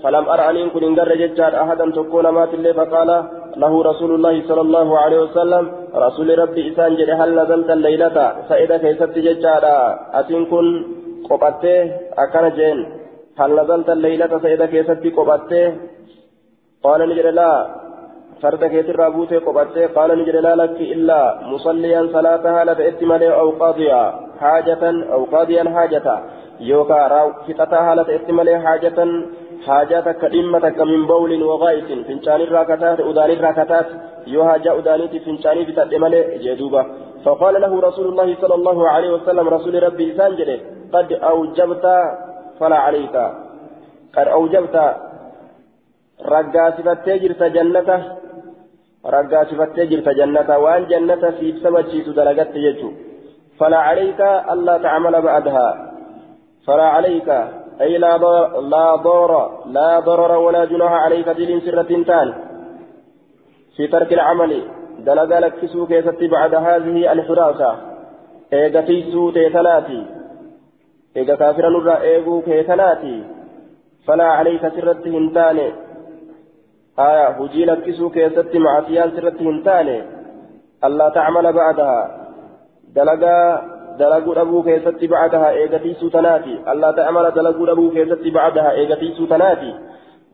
[0.04, 3.10] فلم أرى أن يكون إن جرى أحدا تكون مات الله فقال
[3.62, 5.64] له رسول الله صلى الله عليه وسلم
[5.94, 8.16] رسول ربي إسان جرى هل نزلت الليلة؟
[8.48, 9.64] فإذا كيست ججار
[10.18, 10.66] أتين كن
[11.30, 11.78] قبته
[12.22, 12.78] أكن جين
[13.40, 15.66] هل نزلت الليلة؟ فإذا كيست قبته
[16.84, 17.52] قال نجري لا.
[18.42, 21.20] فرد كيت الرابوت قبته قال نجري لا لك إلا
[21.52, 24.02] مصليا صلاتها لتأتي ملي أو قاضيا
[24.40, 24.82] حاجة
[25.14, 26.06] أو قاضيا حاجة.
[26.60, 28.98] يوكا راو فتتها لتأتي ملي حاجة.
[29.66, 33.87] حاجة كلمة من بول وغائط فنشان الراكتات أدان الراكتات
[34.27, 35.62] يو حاجة أدانيتي فنشاني
[36.05, 36.83] ملي جدوبة
[37.24, 40.59] فقال له رسول الله صلى الله عليه وسلم رسول ربي سانجله
[40.94, 41.87] قد أوجبت
[42.61, 43.16] فلا عليك
[44.16, 44.77] قد أوجبت
[46.33, 48.00] رقاسفتي جرت جنته
[49.14, 52.90] رقاسفتي جرت جنته وان جنة في سبتشيت دلقت يجو
[53.59, 54.20] فلا عليك
[54.53, 55.68] ألا تعمل بعدها
[56.66, 57.29] فلا عليك
[57.80, 62.34] أي لا ضرر لا ضرر لا ضرر ولا جناح عليك دين سرة تان.
[63.76, 64.62] في ترك العمل
[64.98, 67.76] دلق لك سوك بعد هذه الحراسة.
[68.52, 70.06] إيغا تيسو تيتناتي
[71.16, 73.24] إيغا كافرا نرى إيغو كيتناتي
[74.06, 75.72] فلا عليك سرة هنتاني
[76.98, 78.18] آية هجي لك سوك
[78.54, 80.02] معصيان سرة هنتاني
[80.84, 82.00] ألا تعمل بعدها.
[82.94, 89.74] دلقا دلقوا أبو كيست بعدها إيغتي سوتناتي ألا تعمل دلقوا أبو كيست بعدها إيغتي سوتناتي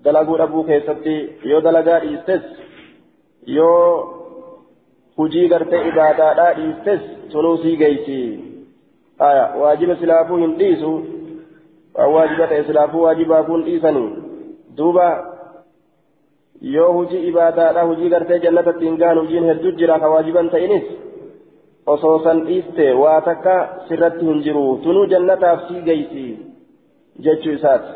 [0.04, 1.06] دلقوا أبو كيست
[1.44, 2.44] يو دلقا إيستس
[3.46, 3.70] يو
[5.18, 7.00] ibaadaadhaa dhiistes
[7.32, 8.44] sunuu sii geessi
[9.60, 10.92] waajiba silaafuu hin dhiisu
[11.94, 14.10] waan waajiba ta'e silaafuu waajibaafuun dhiisanii
[14.76, 15.06] duuba
[16.60, 20.82] yoo hujii ibaadaadha hujii gartee jannatatti hin gahan hujiin hedduu jira ka waajiban ta'inis
[21.86, 24.78] osoo san dhiiste waa takka sirratti hin jiru.
[24.82, 26.24] Tunuu jannataaf sii gaysi
[27.24, 27.92] jechuu isaati.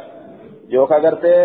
[0.72, 1.42] Yookaan gartee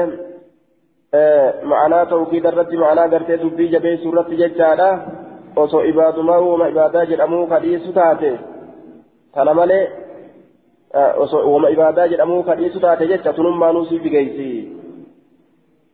[1.14, 1.22] e,
[1.64, 4.90] ma'anaa tawkiida irratti ma'anaa gartee dubbii jabeessuu irratti jechaadha.
[5.56, 8.40] Osoo ibaadumaa uuma ibaadaa jedhamuu kadhiisu taate.
[9.34, 9.84] Kana malee
[10.94, 14.52] e, osoo uuma ibaadaa jedhamuu kadhiisu taate jecha tunummaanuu sii bigaysi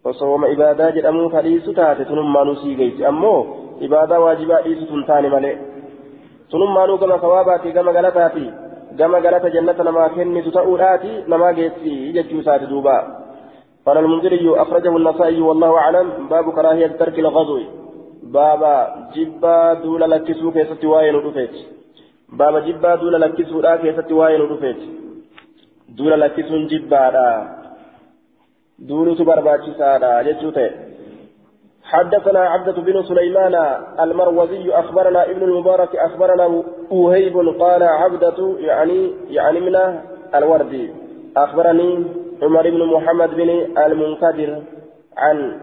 [0.04, 3.40] osoo uuma ibaadaa jedhamuu kadhiisu taate tunummaanuu sii gaysi ammoo
[3.80, 5.75] ibaadaa waajibaa dhiisu tun taane malee.
[6.56, 8.48] Tunummaanuu gama sawaabaati gama galataati
[9.04, 12.98] gama galata jannata namaa kennitu ta'uudhaati namaa geessi jechuu duuba
[13.86, 17.60] قال المنذري أخرجه النسائي والله أعلم باب كراهية ترك الغزو
[18.36, 18.74] baaba
[19.14, 21.60] jibbaa duula lakkisuu keessatti waa'ee nu dhufeeti
[22.40, 24.88] baaba jibbaa duula lakkisuudhaa keessatti waa'ee nu dhufeeti
[25.98, 27.26] duula lakkisuun jibbaadha
[28.88, 30.72] duulutu barbaachisaadha jechuu ta'e
[31.86, 33.56] حدثنا عبدة بن سليمان
[34.00, 39.76] المروزي أخبرنا ابن المبارك أخبرنا وهيب قال عبدة يعني يعني من
[40.36, 40.90] الوردي
[41.38, 42.06] أخبرني
[42.42, 44.62] عمر بن محمد بن المنكدر
[45.18, 45.58] عن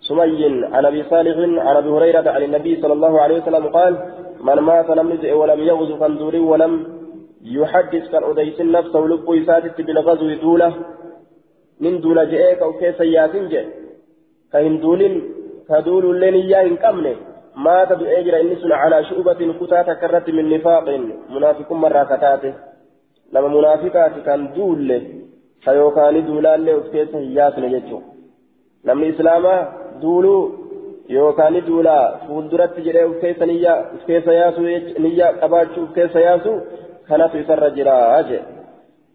[0.00, 1.36] سمي عن أبي صالح
[1.66, 3.96] عن أبي هريرة عن النبي صلى الله عليه وسلم قال
[4.40, 6.72] من مات لم يزئ ولم يغزو كان ولم
[7.42, 10.74] يحدث كان أديس نفسه لب يساتت بالغزو دولة
[11.80, 13.64] من دولة جئك أو كيس ياسين جئ
[15.68, 17.16] كهن دول كدول لين إياه كمنه
[17.56, 20.86] مات بأجر إنسنا على شعبة كتا تكرت من نفاق.
[21.34, 22.54] منافق مرة كتاتة.
[23.32, 25.02] لما منافقات كان دول
[25.64, 26.56] فيوكان دولا
[28.86, 29.60] namni islaamaa
[30.02, 30.42] duuluu
[31.08, 34.66] yookaan duulaa fuulduratti jedhee uf keessa niyyaa uf keessa yaasu
[35.06, 36.52] niyyaa qabaachuu uf keessa yaasu
[37.08, 37.96] kanatu isarra jira
[38.28, 38.44] jee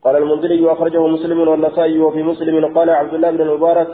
[0.05, 3.87] قال المنذري وأخرجه مسلم والنسائي وفي مسلم قال عبد الله بن المبارك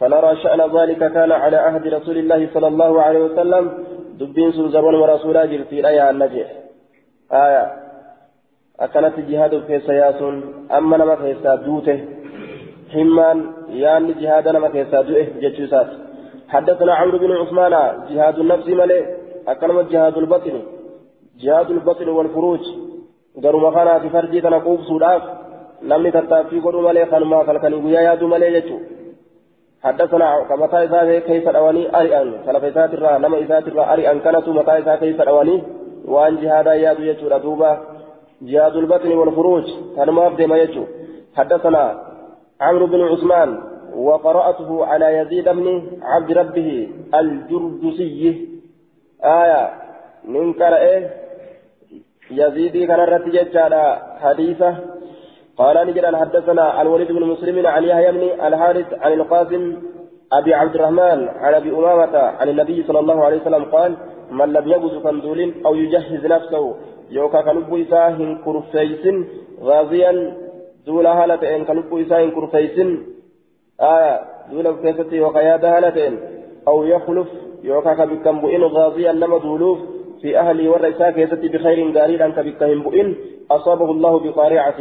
[0.00, 3.64] فنرى شأن ذلك كان على عهد رسول الله صلى الله عليه وسلم.
[4.18, 6.48] دبين سنزبون ورسولا جرتي الآية النجح
[7.32, 7.64] آية.
[8.80, 10.34] أكنت جهاد في سياسون.
[10.76, 11.34] أما نما في
[11.66, 11.98] دوته
[12.92, 15.90] حمان يان جهاد نما كيسا دوئه جتشوسات
[16.48, 17.74] حدثنا عمرو بن عثمان.
[18.10, 19.04] جهاد النفس ملئ
[19.48, 20.56] أكلم جهاد البطن.
[21.42, 22.64] جهاد البطن والفروج.
[23.44, 25.22] قالوا مخانا في فرجي تنقوب سوداف.
[25.82, 28.78] لم تتافي قولوا ملئ خنما خلقني ويا يادو ملئ جتشو.
[29.84, 35.20] حدثنا كما تايسا كيف الأواني؟ أريان سلفيسات الرا نما إسات الرا أريان كانت متايسا كيف
[35.22, 35.62] الأواني؟
[36.04, 37.70] وأن جهاد يادو يجو ردوبا
[38.42, 39.66] جهاد البطن والفروج
[39.96, 40.84] كان ما أبدي ما يجو.
[41.36, 41.84] حدثنا
[42.60, 43.50] عمرو بن عثمان
[43.96, 45.66] وقرأته على يزيد بن
[46.02, 48.48] عبد ربه الجردسي
[49.24, 49.70] آية.
[50.24, 51.10] من قرأه
[52.30, 53.82] يزيد كان الرتيجة على
[54.22, 54.76] حديثة.
[55.56, 59.76] قال نجد حدثنا الوليد بن مسلم عن يحيى بن الحارث عن القاسم
[60.32, 63.96] أبي عبد الرحمن عن أبي أمامة عن النبي صلى الله عليه وسلم قال
[64.30, 66.74] من لم يجوز كندول أو يجهز نفسه
[67.10, 69.14] يوكا كلب إساه كرفيس
[69.62, 70.36] غازيا
[70.86, 72.78] دولا هالتين كلب إساه كرفيس
[73.80, 76.18] آية دولا كيفتي وقيادة هالتين
[76.68, 77.28] أو يخلف
[77.62, 79.78] يوكا كبكم بؤن غازيا لما دولوف
[80.22, 83.14] في أهلي والرئيسا كيفتي بخير قاريرا كبكهم بؤن
[83.50, 84.80] أصابه الله بقارعة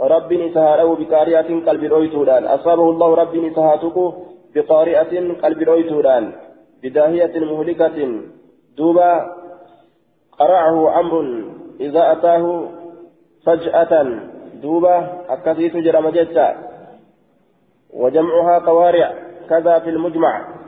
[0.00, 3.96] رب نسهاره بقارئة قلب رويتودان أصابه الله رب نسهاتك
[4.54, 6.32] بقارئة قلب رويتودان
[6.82, 7.98] بداهية مهلكة.
[8.76, 9.36] دوبا
[10.38, 11.44] قرعه أمر.
[11.80, 12.68] إذا أتاه
[13.46, 14.20] فجأة.
[14.62, 16.48] دوبا أكثيت جرم جتا.
[17.94, 19.14] وجمعها قوارع.
[19.50, 20.58] كذا في المجمع.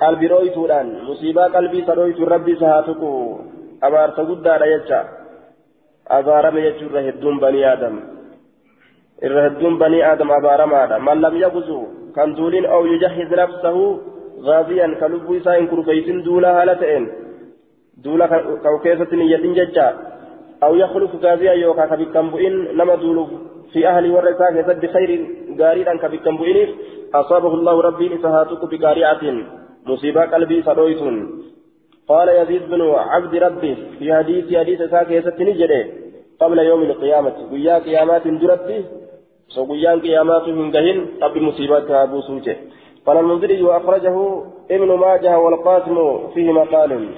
[0.00, 3.02] قلب رويتودان مصيبة قلبي سرويت ربي سهاتك
[3.82, 5.25] أبارت قدار يجتا
[6.08, 8.00] abaarame jechuurra hedduun banii aadam
[9.22, 11.78] irra hedduun banii aadam abaaramaadha man lam yaguzu
[12.14, 13.84] kan duulin aw yujahiz nafsahu
[14.46, 17.08] gaaziyan ka lubbuu isaa hin kurfeysin duula haala ta'een
[18.04, 19.86] duula ka'u keessatti niyyadhin jecha
[20.60, 23.30] aw yakhlufu gaaziyan yookaa ka bikkan bu'in nama duuluuf
[23.72, 25.16] fi ahli warra isaa keessatti khayri
[25.60, 26.70] gaariidhaan ka bikkan bu'iniif
[27.12, 27.82] asaabahu allahu
[32.08, 32.80] قال يزيد بن
[33.12, 35.92] عبد ربه في حديث حديث ساكي نجري
[36.40, 37.36] قبل يوم القيامة.
[37.52, 38.84] ويا قيامات درتي
[39.48, 42.56] سويا قيامات من جهل قبل مصيبات أبو سوجه.
[43.06, 44.16] قال المنذري وأخرجه
[44.70, 47.08] ابن ماجه والقاسم فيه مقال.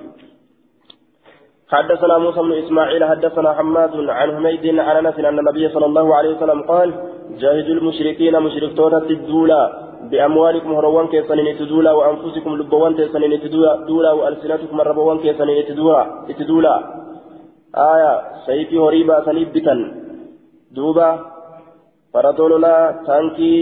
[1.69, 6.37] حدثنا موسى بن إسماعيل حدثنا حماد عن حميد عن أنس أن النبي صلى الله عليه
[6.37, 6.95] وسلم قال
[7.39, 15.19] جاهدوا المشركين مشرك توتا الدولا باموالكم هروان كيسنين تدولا وانفسكم لبوان كيسنين تدولا والسنتكم الربوان
[15.19, 15.65] كيسنين
[16.39, 16.75] تدولا
[17.93, 18.13] آية
[18.47, 19.75] سيفي هريبا سنيبتا
[20.75, 21.09] دوبا
[23.07, 23.55] تانكي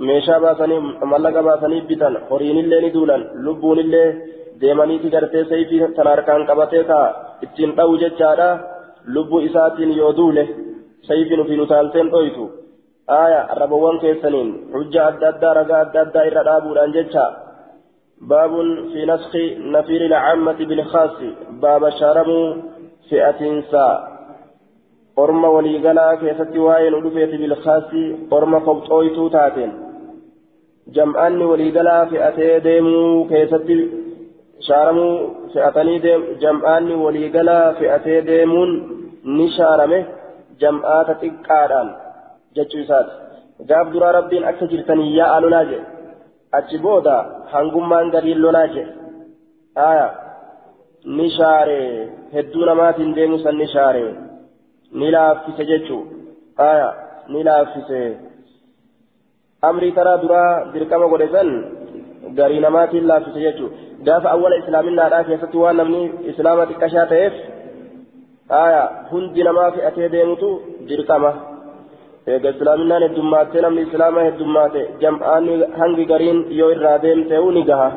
[0.00, 4.08] mallaqa baasanii bitan horiinillee ni duulan lubbuunillee
[4.60, 7.06] deemaniiti gartee sayfii tan harkaan qabatee kaa
[7.44, 8.48] ittiin dha'u jechaadha
[9.14, 10.44] lubbuu isaatiin yoo duule
[11.08, 12.50] sayfiin ufiin utaalteen dhoytu
[13.08, 17.24] aaya arrabawwan keessaniin hujja adda addaa ragaa adda addaa irra dhaabuudhaan jecha
[18.30, 19.44] baabun fi naskhi
[19.74, 21.30] nafiiri lcammati bilkhaasi
[21.62, 22.46] baaba shaaramuu
[23.08, 23.94] fi'atiinsaa
[25.16, 29.72] orma waliigalaa keessatti waa'een udhufeeti bilkhaasi orma kobxooytuu taateen
[30.94, 33.76] jam'aanni waliigalaa fe'atee deemuu keessatti
[34.68, 35.14] shaaramuu
[35.54, 35.98] fe'atanii
[36.46, 38.72] jam'aanni waliigalaa fe'atee deemuun
[39.24, 40.00] ni shaarame
[40.60, 41.94] jam'aata xiqqaadhaan
[45.44, 45.86] lolaa jedhe
[46.58, 47.16] achi booda
[47.52, 48.92] hangummaan gadiin lolaa jedhe
[49.90, 50.08] aya
[51.04, 51.78] ni shaare
[52.34, 54.04] hedduu namaatiin deemu san ni shaare
[54.98, 56.02] ni laaffise jechuu
[56.70, 56.88] aya
[57.28, 58.00] ni laaffise
[59.68, 61.50] amrii taraa duraa dirqama godhe san
[62.38, 63.76] garii namaatiin laaffise jechuudha
[64.06, 67.34] gaafa awwala islaaminaadhaa keessatti waan namni islaama xiqqashaa ta'eef
[68.64, 70.48] aya hundi namaa fe'atee deemutu
[70.88, 71.30] dirqama
[72.26, 77.90] eega islaaminaan heddummaatee namni islaama heddummaate jam'aanni hangi gariin yoo irraa deemtee ni gaha.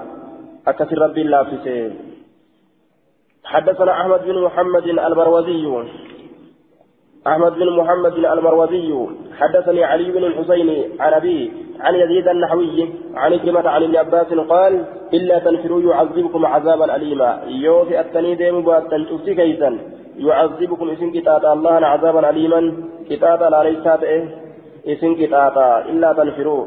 [0.66, 1.78] Akkasin rabbiin laaffise
[3.46, 5.66] حدثنا أحمد بن محمد البروزي
[7.28, 9.08] أحمد بن محمد المروزي
[9.40, 10.70] حدثني علي بن الحسين
[11.00, 11.50] عن أبيه
[11.80, 18.00] عن يزيد النحوي عن كلمة عن ابن عباس قال إلا تنفروا يعذبكم عذابا أليما يوفي
[18.00, 19.80] التنيد مباتا شفتي كيسا
[20.18, 22.74] يعذبكم إسن كتاتا الله عذابا أليما.
[23.10, 23.88] كتاتا لا ليس
[24.88, 26.66] إسن كتاتا إلا تنفروا.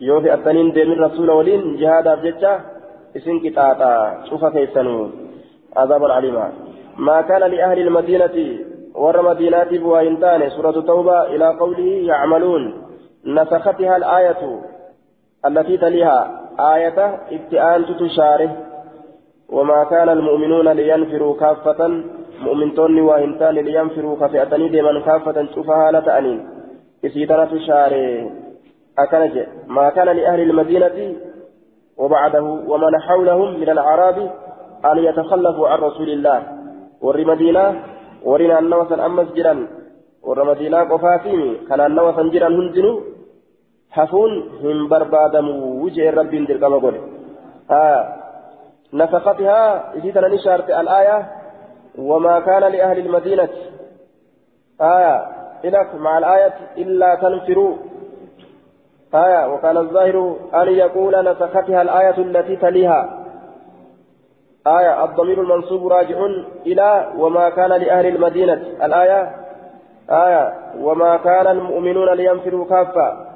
[0.00, 2.60] يوفي التنين من رسول ولين جهادا بجتا
[3.16, 5.10] إسن كتاتا شوف كيسا
[5.76, 6.52] عذابا أليما.
[6.96, 8.36] ما كان لأهل المدينة
[8.94, 12.62] ور مدينات بوهنتان سورة التوبة إلى قوله يعملون.
[13.26, 14.42] نسختها الآية
[15.46, 16.40] التي تليها
[16.74, 16.98] آية
[17.32, 18.50] ابتئان تشارة.
[19.48, 21.80] وما كان المؤمنون لينفروا كافة
[22.46, 26.38] مؤمنتون وهنتان لينفروا كفئتني ديما كافة شوفها لتأنين
[27.04, 28.30] إسيتنا تشاره
[28.98, 29.34] أكنج
[29.66, 30.98] ما كان لأهل المدينة
[31.96, 34.18] وبعده ومن حولهم من الأعراب
[34.90, 36.38] أن يتخلفوا عن رسول الله
[37.00, 37.64] ور مدينة
[38.22, 39.66] naannawa san ammas jiran
[40.22, 43.02] warra madiinaa qofaatiimi ka naannawa san jiran hundinuu
[43.90, 47.02] hafuun hin barbaadamu wujeen rabbiin dirqama godhe.
[48.94, 51.41] نفقتها إذا نشرت الآية
[51.98, 53.48] وما كان لأهل المدينة.
[54.80, 55.26] آية.
[55.64, 57.76] إلك مع الآية إلا تنفروا.
[59.14, 59.52] آية.
[59.54, 63.24] وكان الظاهر أن يقول نسختها الآية التي تليها.
[64.66, 65.04] آية.
[65.04, 66.26] الضمير المنصوب راجع
[66.66, 68.62] إلى وما كان لأهل المدينة.
[68.82, 69.34] الآية.
[70.10, 70.54] آية.
[70.80, 73.26] وما كان المؤمنون لينفروا كافة.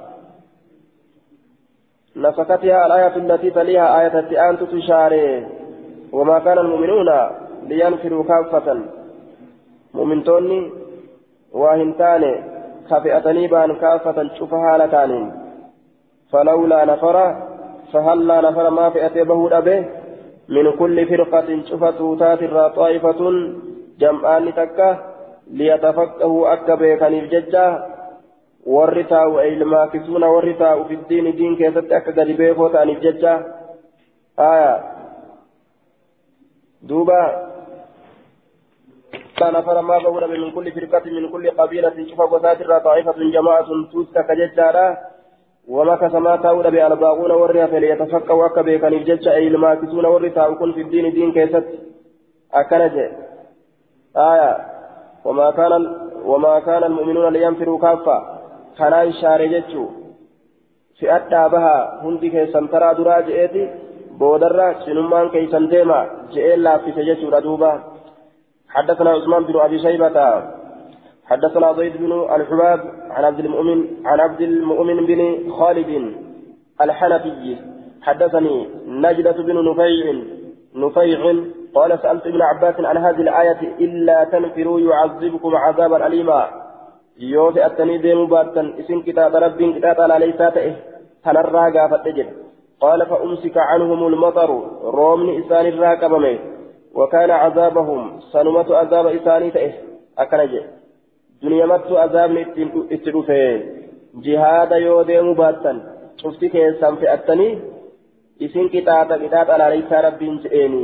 [2.17, 4.01] نسختها الآية التي تليها.
[4.01, 5.47] آية التئان تشاري
[6.13, 7.09] وما كان المؤمنون
[7.69, 8.69] لينفروا كافة.
[9.95, 10.71] مؤمنتوني
[11.53, 12.23] واهنتان
[12.91, 15.33] خفئتني بان كافة شوفها لتانين
[16.33, 17.17] فلولا نفر
[17.93, 19.85] فهلا نفر ما فئت به به
[20.49, 23.21] من كل فرقة شفت تاتر طائفة
[23.99, 24.99] جمعان تكة
[25.51, 27.87] ليتفقهوا أكبر كان الججة
[28.67, 33.47] والرتاء أي الماكسون والرتاء في الدين دين كيست أكا قد عن الججة
[34.39, 34.83] آية
[36.83, 37.23] دوبا
[39.39, 44.17] كان نفر ما بقول من كل فرقة من كل قبيلة شفا وساتر طائفة جماعة توسك
[44.29, 44.99] كججة
[45.69, 51.13] ومكث ما تاود بألباغون ورها فليتفقهوا أكا بيكان الججة أي الماكسون والرتاء كن في الدين
[51.13, 51.67] دين كيست.
[52.55, 53.11] أكنجه
[54.17, 54.53] آية.
[55.25, 55.73] وما كان
[56.25, 58.37] وما كان المؤمنون لينفروا كافة.
[58.79, 59.87] kanaan shaare jechuu
[61.01, 63.63] fi'adhaa baha hundi keessan taraa duraa je'eeti
[64.21, 66.01] boodarra cinummaan keessan deema
[66.35, 67.71] je'ee laaffise jechuudha duuba
[68.77, 70.17] حدثنا عثمان بن أبي شيبة
[71.31, 75.21] حدثنا زيد بن الحباب عن عبد المؤمن عن عبد المؤمن بن
[75.59, 75.91] خالد
[76.81, 77.57] الحنفي
[78.03, 80.05] حدثني نجدة بن نفيع
[80.75, 81.21] نفيع
[81.75, 86.67] قال سألت ابن عباس عن هذه الآية إلا تنفروا يعذبكم عذابا أليما.
[87.19, 90.73] fe'attanii deemuu baattan isin qixaaxa rabbiin qixaaxa alaaleysaa ta'e
[91.25, 92.35] kanarraa gaafadhe jedhe
[92.85, 94.59] qaala fa umsika canhum lmaxaru
[94.99, 96.33] roobni isaanirraa qabame
[96.99, 98.01] وكان عذابهم
[98.33, 99.73] سنمة عذاب إساني تئه
[100.19, 100.61] أكنجي
[101.43, 102.31] دنيا مت عذاب
[102.95, 103.41] اتلوفه
[104.25, 105.73] جهاد يودي مباتا
[106.23, 107.49] شفتي كيسان في التني
[108.45, 110.83] isin qixaaxa qixaaxa alaaleysaa rabbiin jedheeni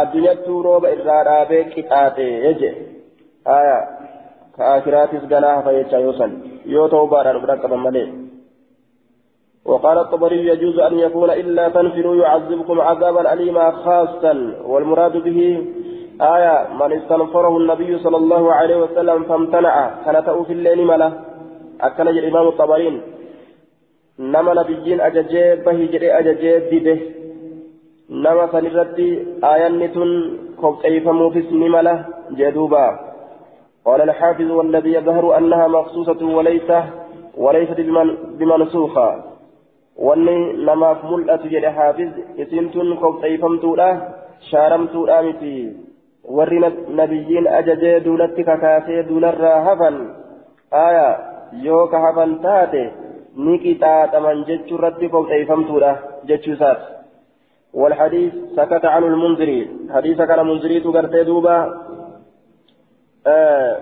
[0.00, 2.70] addunyattuu rooba irraa dhaabee qixaaxe jeje
[3.56, 3.78] aya
[4.56, 6.32] ka akiraatis ganaa hafa jecha yoo san
[6.74, 8.06] yoo ta'u baadhaan bira qaban malee
[9.64, 15.40] وقال الطبري يجوز أن يكون إلا تنفروا يعذبكم عذابا أليما خاصا والمراد به
[16.20, 19.90] آية من استنفره النبي صلى الله عليه وسلم فامتنع.
[20.04, 21.12] كان في الليل ملا.
[21.80, 23.02] أكن الإمام الطبرين
[25.64, 26.94] bahi jedhee ajajee dide
[28.08, 29.06] nama san irratti
[29.50, 30.10] aayanni tun
[30.60, 31.94] kobxeeyfamuufis ni mala
[32.36, 32.84] jee duuba
[33.84, 36.70] قال الحافظ والذي يظهر أنها مخصوصة وليس
[37.36, 37.80] وليست
[38.38, 39.29] بمنسوخة.
[40.00, 42.10] واني لما ملأت جد حافظ
[42.42, 43.88] اسنتن كوبتيفمتولا
[44.50, 45.56] شارمتولا متي
[46.36, 49.96] warri nabiyyiin ajajee duulatti kakaasee duularraa hafan
[50.70, 51.06] aya
[51.62, 52.82] yoo ka hafan taate
[53.36, 55.92] ni qixaaxaman jechuu irratti kobxeeffamtuudha
[56.30, 57.00] jechuu isaati
[57.74, 61.56] والحديث سكت عنه المنذري حديث كان منذري تغرتي دوبا
[63.26, 63.76] آه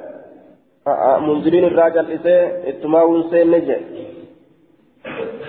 [0.87, 2.37] آه منذرين الراجل إسي
[2.69, 3.77] اتماو انسين نجي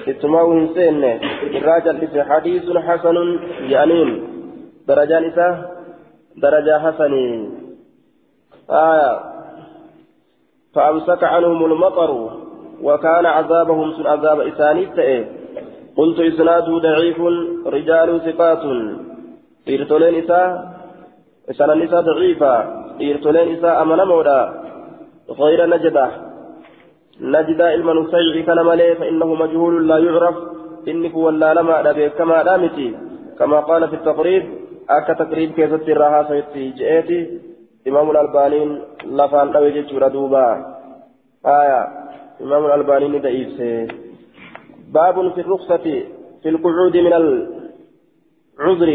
[0.07, 1.03] اتماو انسين
[1.57, 3.17] الراجل إسي حديث حسن
[3.69, 4.09] جانين
[4.87, 5.47] درجان إسا
[6.37, 7.13] درجة حسن
[8.69, 9.19] آية
[10.75, 12.11] فأمسك عنهم المطر
[12.81, 15.27] وكان عذابهم سن عذاب إسانيت
[15.97, 17.19] قلت إسناده ضعيف
[17.65, 18.63] رجال ثقات
[19.69, 20.79] إرتولين إساء
[21.51, 22.53] إسان النساء ضعيفة
[23.01, 24.41] إرتولين إساء أمن مودا
[25.29, 26.28] غير نجدة
[27.21, 30.35] نجدة المنسيع كان مليه فإنه مجهول لا يعرف.
[30.87, 32.95] إنك ولا لما أدبي كما دامتي
[33.39, 34.43] كما قال في التقريب
[34.89, 37.39] أكا تقريب كيف تراها سيتي جئتي.
[37.87, 40.47] إمام الألبانين لفان أوجه جردوبا
[41.45, 41.87] آية.
[42.41, 43.61] إمام الألباني ضعيف
[44.93, 45.85] باب في الرخصة
[46.43, 48.89] في القعود من العذر.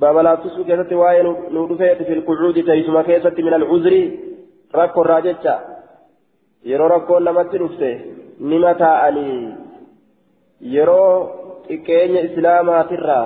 [0.00, 4.10] باب لا تسوى كيسة وين نودفيت في القعود تيسما كيسة من العذر.
[4.74, 5.75] ركو الراججة
[6.66, 7.94] ركو نمت رفته
[8.40, 9.30] نمتا علي
[10.60, 11.06] يرو
[11.70, 13.22] إكين إسلاما ترى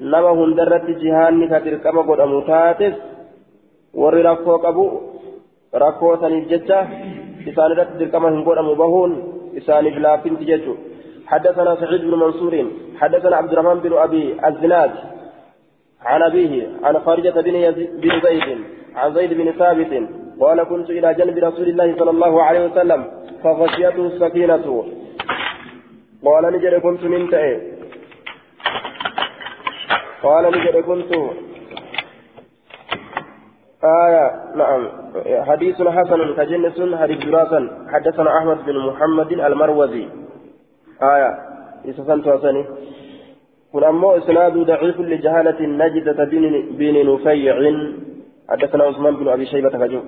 [0.00, 2.94] nama hundarratti jihaanni ka dirqama godhamu taates
[4.00, 4.84] warri rakkoo qabu
[5.84, 6.80] rakkoo saniif jecha
[7.48, 9.12] إسان رد كما هنقول مبهون
[9.58, 10.74] إسان بلافين تججو
[11.26, 12.54] حدثنا سعيد بن منصور
[13.00, 14.92] حدثنا عبد الرحمن بن أبي الزناد
[16.02, 16.52] عن أبيه
[16.84, 17.54] عن خارجة بن,
[18.02, 18.58] بن زيد
[18.96, 19.92] عن زيد بن ثابت
[20.40, 23.04] قال كنت إلى جنب رسول الله صلى الله عليه وسلم
[23.42, 24.84] فغشيته السكينة
[26.24, 27.22] قال نجري كنت من
[30.22, 31.12] قال نجري كنت.
[33.84, 34.24] آية
[34.56, 34.88] نعم.
[35.44, 37.60] حديث حسن كجنس حديث دراسا.
[37.92, 40.08] حدثنا أحمد بن محمد المروزي.
[41.02, 41.30] آية
[41.88, 42.64] إسسنت حسني
[43.72, 46.24] كن أمو إسناد ضعيف لجهالة نجدة
[46.78, 47.56] بن نفيع.
[48.50, 50.00] حدثنا عثمان بن أبي شيبة كجو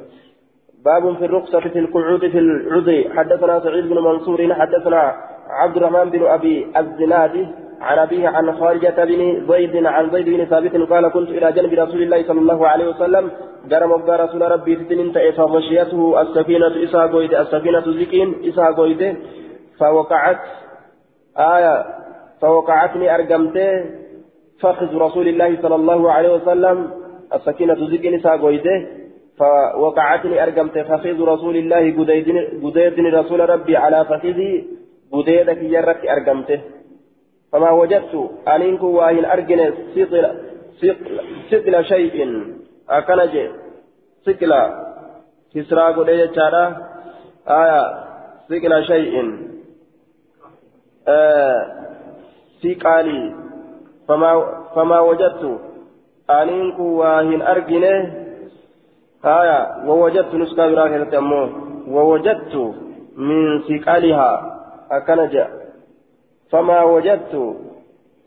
[0.84, 3.11] باب في الرخصة في القعود في العذر.
[3.16, 4.55] حدثنا سعيد بن منصور.
[4.55, 5.14] حدثنا
[5.51, 7.49] عبد الرحمن بن أبي الزناد
[7.80, 12.03] عن أبيه عن خارجة بن زيد عن زيد بن ثابت قال كنت إلى جنب رسول
[12.03, 13.30] الله صلى الله عليه وسلم.
[13.70, 19.16] جرى مبقى رسول ربي تتنين فغشيته السفينة إسا قويد السفينة زكين إسا قويد
[19.78, 20.41] فوقعت
[21.39, 21.84] آية.
[22.41, 23.57] فوقعتني أرقمت
[24.61, 27.05] فخذ رسول الله صلى الله عليه وسلم.
[27.34, 28.36] السكينة زكين إسا
[29.38, 31.84] فوقعتني أرقمت فخذ رسول الله
[32.62, 34.66] قديدني رسول ربي على فخذي
[35.12, 36.60] قديدك يرك أرقمته.
[37.52, 39.60] فما وجدت أنينك واهن أرجن
[39.94, 40.24] ثقل
[41.50, 42.16] ثقل شيء.
[42.88, 43.34] أكنج
[44.26, 44.52] ثقل.
[45.54, 46.64] كسرى قد جارة.
[47.48, 47.82] آية.
[48.48, 49.14] ثقل شيء.
[51.08, 51.60] آه
[52.62, 53.34] ثقالي.
[54.08, 54.32] فما
[54.74, 55.60] فما وجدت
[56.30, 57.84] أنينك واهن أرجن
[59.24, 61.50] آية ووجدت نسكا براكة أمه
[61.88, 62.54] ووجدت
[63.16, 64.30] من ثقالها
[64.90, 65.34] أكنج
[66.50, 67.56] فما وجدت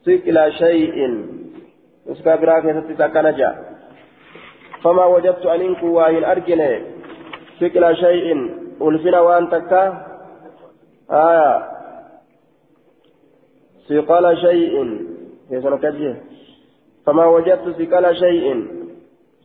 [0.05, 1.25] ثقل شيء
[2.07, 3.51] نسكا براكة تتكنجا
[4.83, 6.61] فما وجدت أن إنكو واهن أرجن
[7.59, 8.27] ثقل شيء
[8.81, 9.83] ألفنا وأن تكا
[11.11, 11.69] آية
[13.89, 14.73] ثقل شيء
[15.51, 16.15] هي سنكجي
[17.09, 18.45] فما وجدت ثقل شيء.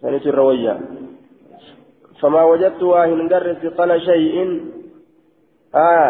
[0.04, 0.74] سنة الروية.
[2.20, 4.36] فما وجدت واهن قر ثقل شيء.
[5.72, 6.08] آية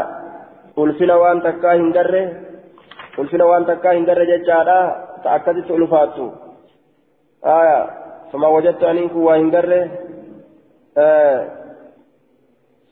[0.74, 2.26] ألفنا وأن تكا هنقره
[3.18, 4.78] ulfina waan takkaa hin garre jechaadha
[5.22, 6.32] ta akkasitti ulfaattu
[7.42, 8.02] aya
[8.34, 9.54] فما وجدت أنك وإن
[10.98, 11.38] آه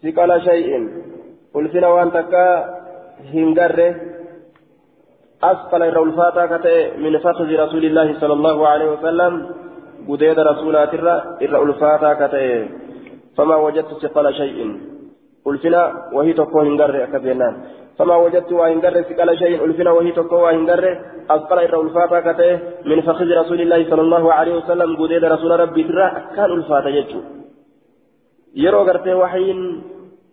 [0.02, 0.70] ثقل شيء.
[1.56, 2.46] ألفنا وأن تكا
[3.34, 4.11] هنجره
[5.44, 9.32] أسفل الرولفاتا كتئ من فخذ رسول الله صلى الله عليه وسلم
[10.08, 10.94] قديد رسولات
[11.42, 12.64] الرولفاتا كتئ
[13.36, 14.58] فما وجدت ثقل شيء.
[15.46, 15.82] ألفنا
[16.12, 17.54] وهي تكو هنجره أكبرنان.
[17.98, 20.70] فما وجدت وإن ثقل شيء ألفنا وهي تكو وإن
[21.30, 26.06] أسفل الرولفاتا كتئ من فخذ رسول الله صلى الله عليه وسلم قديد رسول ربي ترى
[26.36, 27.20] كان ألفاتا يجو
[28.54, 29.60] yeroo gartee waxiin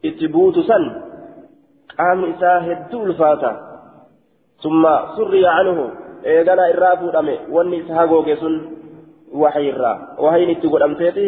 [0.03, 0.83] itti buutu san
[1.95, 3.68] qaamni isaa
[6.23, 8.55] eegana irraa fuudhame wanni isa hagooge sun
[9.41, 11.25] waxii irraa waxiin itti godhamteeti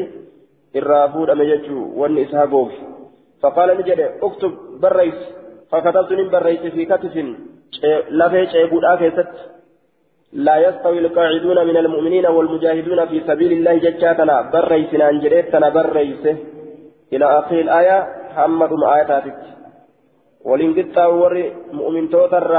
[0.79, 2.77] irraa fuudhame jechuu wanni isa hagooge
[3.41, 5.21] faqaala ni jedhe uktub barreys
[5.71, 7.15] فكتبت من بريت في كتف
[8.09, 9.27] لفي شيبودا كيست
[10.33, 16.37] لا يستوي القاعدون من المؤمنين والمجاهدون في سبيل الله جتاتنا بريسنا انجريتنا بريسه
[17.13, 17.97] إلى آخر الآية
[18.31, 19.39] محمد آياتاتك
[20.45, 21.35] ولين قطع ور
[21.73, 22.55] مؤمن توتر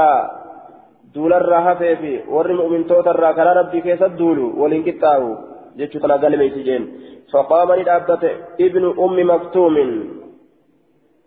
[1.15, 5.17] دول الراحة في ور مؤمن توتر كان ربي كيس الدول ولين قطع
[5.77, 6.83] جتشو تنا قال ميسجين
[7.33, 8.31] فقام لدابته
[8.65, 9.75] ابن أم مكتوم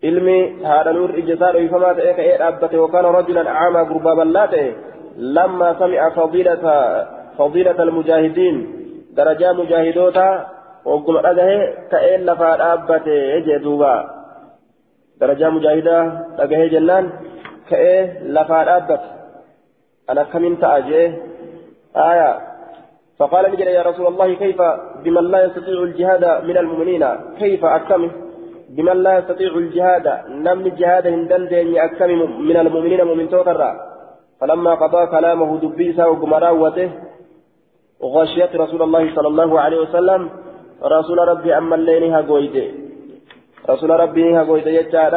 [0.01, 4.67] ilmi haadha nuur ijjasaa dhoyfamaa ta'e ka'ee dhaabbate yookaan rajulan caamaa gurbaa bal'aa ta'e
[5.37, 6.09] lamma sami'a
[7.37, 8.57] fadiilata almujaahidiin
[9.17, 10.25] darajaa mujaahidoota
[10.85, 11.57] hogguma dhagahe
[11.93, 13.17] ka'ee lafaa dhaabbate
[13.47, 13.93] jee duuba
[15.19, 16.03] darajaa mujaahidaa
[16.39, 17.11] dhagahee jennaan
[17.69, 17.99] ka'ee
[18.37, 19.16] lafaa dhaabbate
[20.07, 21.07] akkamiin ta'a jee
[21.97, 22.31] آية.
[23.19, 24.61] فقال نجد يا رسول الله كيف
[25.03, 27.03] بمن لا يستطيع الجهاد من المؤمنين؟
[27.39, 28.11] كيف أكمل
[28.69, 30.07] بمن لا يستطيع الجهاد.
[30.29, 33.61] نم الجهاد هندن دين أكمل من المؤمنين مؤمن توتر.
[34.41, 36.89] فلما قضى كلامه دبيسا وقمراوته
[38.03, 40.29] غشيت رسول الله صلى الله عليه وسلم.
[40.83, 42.55] رسول ربي أما الليل هاغويد
[43.69, 45.15] رسول ربي هاغويد يجعل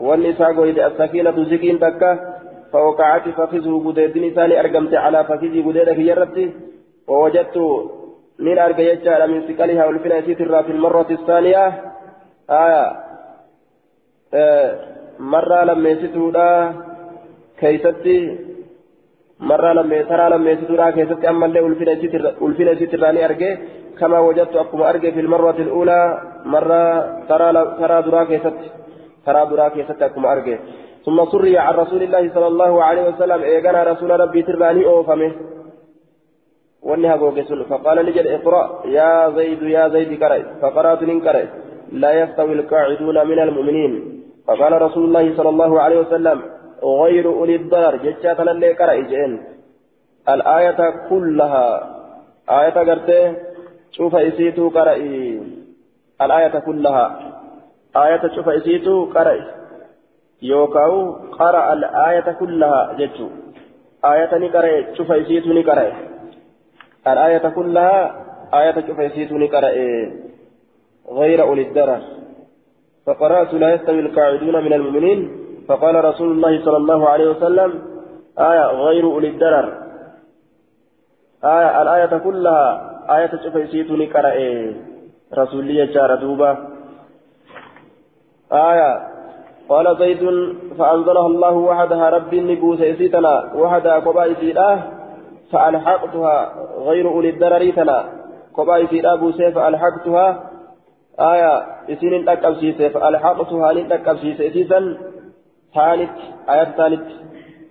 [0.00, 2.27] والنساء غويد السكينة زكين تكا
[2.72, 6.52] فوقعت فخذه قديد ثاني أرقمت على فخذي قديد في يرتي
[7.08, 7.56] ووجدت
[8.38, 11.64] من أرقى يجعل من سكالها والفنا يسير في المرة الثانية.
[12.50, 12.84] آية
[14.34, 14.78] آه
[15.18, 16.74] مرة لما يسيتودا
[17.60, 18.38] كيستي
[19.40, 23.58] مرة لما ترى لما يسيتودا كيستي أما اللي والفنا يسير أرقى
[23.98, 26.82] كما وجدت أكما أرجع في المرة الأولى مرة
[27.28, 28.60] ترى ترى دراك ست
[29.26, 30.58] ترى دراك ست أكما أرجع
[31.04, 35.32] ثم سري عن رسول الله صلى الله عليه وسلم إيقنا رسول ربي تراني أوفمه.
[36.82, 41.48] وانها بوكسون فقال نجد اقرأ يا زيد يا زيد كري فقرأت من كري
[41.92, 44.22] لا يستوي القاعدون من المؤمنين.
[44.46, 46.42] فقال رسول الله صلى الله عليه وسلم
[46.82, 47.96] غير أولي الضرر.
[47.96, 49.32] جتشاتنا اللي كري جئن.
[50.28, 50.80] الآية
[51.10, 51.66] كلها.
[52.50, 53.36] آية قرته
[53.90, 55.42] شوف إسيتو قرأي.
[56.22, 57.06] الآية كلها.
[57.96, 59.40] آية شوف إسيتو قرأي.
[60.42, 63.28] يوكاو قرأ الآية كلها جتشو
[64.04, 65.92] آية نقرأ شوف إسيتو نقرأ
[67.06, 68.24] الآية كلها
[68.54, 69.70] آية شوف إسيتو نقرأ
[71.18, 72.00] غير أولي الدرر
[73.06, 75.20] فقرأت لا يستوي القاعدون من المؤمنين
[75.68, 77.70] فقال رسول الله صلى الله عليه وسلم
[78.38, 79.66] آية غير أولي الدرر
[81.44, 82.66] آية الآية كلها
[83.16, 84.34] آية شفيسيت نقرأ
[85.34, 86.68] رسولية جار دوبا
[88.52, 89.17] آية
[89.68, 90.18] قال زيد
[90.78, 94.78] فأنزلها الله وحدها ربي النبوس إسيتنا وحدها قبا إسيتاه
[95.52, 98.04] فألحقتها غير أولي الدرر تنا.
[98.54, 100.50] قبا إسيتاه بوسي فألحقتها
[101.20, 101.52] آية
[101.92, 104.80] إسين تكبسيسي فألحقتها لتكبسيسي إسيسا
[105.74, 106.10] ثالث
[106.48, 107.00] آية ثالث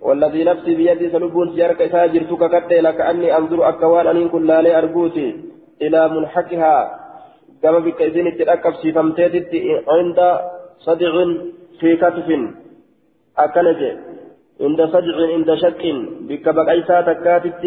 [0.02, 5.48] والذي نفسي بيدي سلبون سيارك إساجر تككت لك أني أنظر أكوان أن كل لا أرجوتي.
[5.82, 6.98] إلى منحكها
[7.62, 9.50] كما بك إذن تلقب سيفمتيت
[9.88, 10.38] عند
[10.78, 11.12] صدع
[11.80, 12.28] في كتف
[13.38, 13.80] أكنج
[14.60, 15.82] عند صدع عند شك
[16.28, 17.62] بك بقيسا تكاتت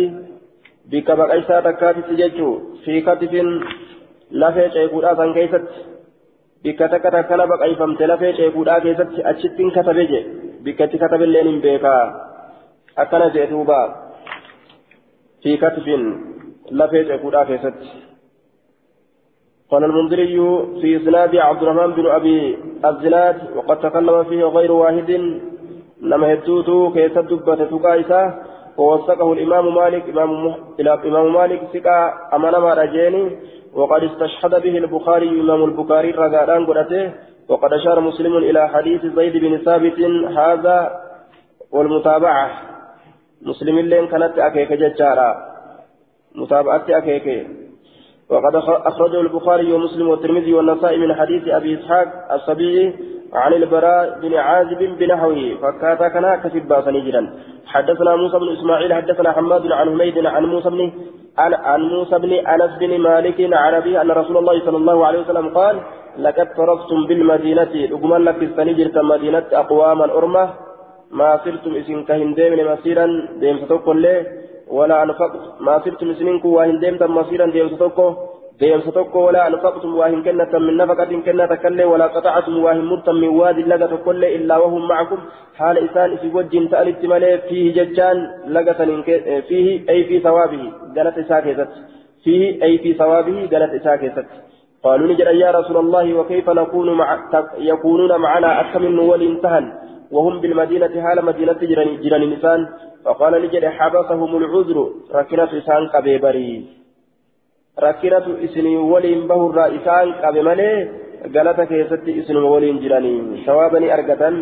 [0.91, 2.49] بك بقيسا تكاتت ججو
[2.83, 3.33] في كتف
[4.31, 5.67] لفي شيخودا سان كيست
[6.63, 10.21] بك تكتا كلا بقيفمت لفي شيخودا كيست أشتين كتبجي
[10.63, 11.95] بك تكتب اللين بيكا
[12.97, 13.81] أكنج دوبا
[15.43, 15.87] في كتف
[16.71, 17.77] لفي شيخودا كيست
[19.71, 20.37] قال المنذري
[20.81, 25.11] في إسناد عبد الرحمن بن أبي الزناد وقد تكلم فيه غير واحد.
[26.01, 28.33] لما هدوتو كيف دبت تقايسة
[28.77, 33.23] ووثقه الإمام مالك إمام إلى إمام مالك ثقة أمانة ما رجيني.
[33.73, 37.11] وقد استشهد به البخاري إمام البخاري رجالان قرأته
[37.49, 39.99] وقد أشار مسلم إلى حديث زيد بن ثابت
[40.37, 40.77] هذا
[41.71, 42.49] والمتابعة.
[43.41, 45.29] مسلم لين كانت أكيك ججارا
[46.35, 47.47] متابعة أكيك.
[48.31, 48.55] وقد
[48.89, 52.95] أخرجه البخاري ومسلم والترمذي والنسائي من حديث أبي إسحاق الصبي
[53.33, 55.57] عن البراء بن عازب بنحوه.
[55.61, 57.29] فكاتا كان كسب باسني
[57.65, 60.91] حدثنا موسى بن إسماعيل حدثنا حماد عن حميد عن موسى بن
[61.37, 65.47] عن, موسى بن أنس بن مالك عن أبيه أن رسول الله صلى الله عليه وسلم
[65.57, 65.75] قال
[66.17, 70.49] لقد تركتم بالمدينة رقما لك السنجرة مدينة أقواما أرمة.
[71.11, 73.07] ما صرتم إسن كهندين مسيرا.
[73.39, 74.05] ديم ستوكل
[74.71, 78.13] ولا أنفقت ما صرتم إسنين كواهندين مسيرا ديم ستوكل
[78.61, 82.83] deemsa tokko walaa anfaqtum waa hin kennatan min nafaqatin kennata kallee walaa qaxacatum waa hin
[82.89, 85.23] murtan min waadin laga tokkollee illaa wahum macakum
[85.59, 88.21] haala isaan isin wajjin ta'anitti malee fiihi jechaan
[88.57, 89.01] laga saniin
[89.49, 90.69] fiihi ay fi sawaabihi
[90.99, 91.81] galata isaa keessatti
[92.27, 94.41] fiihi ay fi sawaabihi galata isaa keessatti
[94.85, 97.09] قالوا نجد يا رسول الله وكيف نكون مع
[97.71, 99.65] يكونون معنا أكثر من ولي انتهن
[100.11, 101.59] وهم بالمدينة حال مدينة
[102.03, 102.59] جيران نسان
[103.05, 104.77] فقال نجد حبسهم العذر
[105.13, 105.81] ركنة إسان
[107.77, 110.89] rakkinatu isinii waliin bahurraa isaan qabe malee
[111.33, 114.35] galata keessatti isinuma waliin jiranii sawaabanii argatan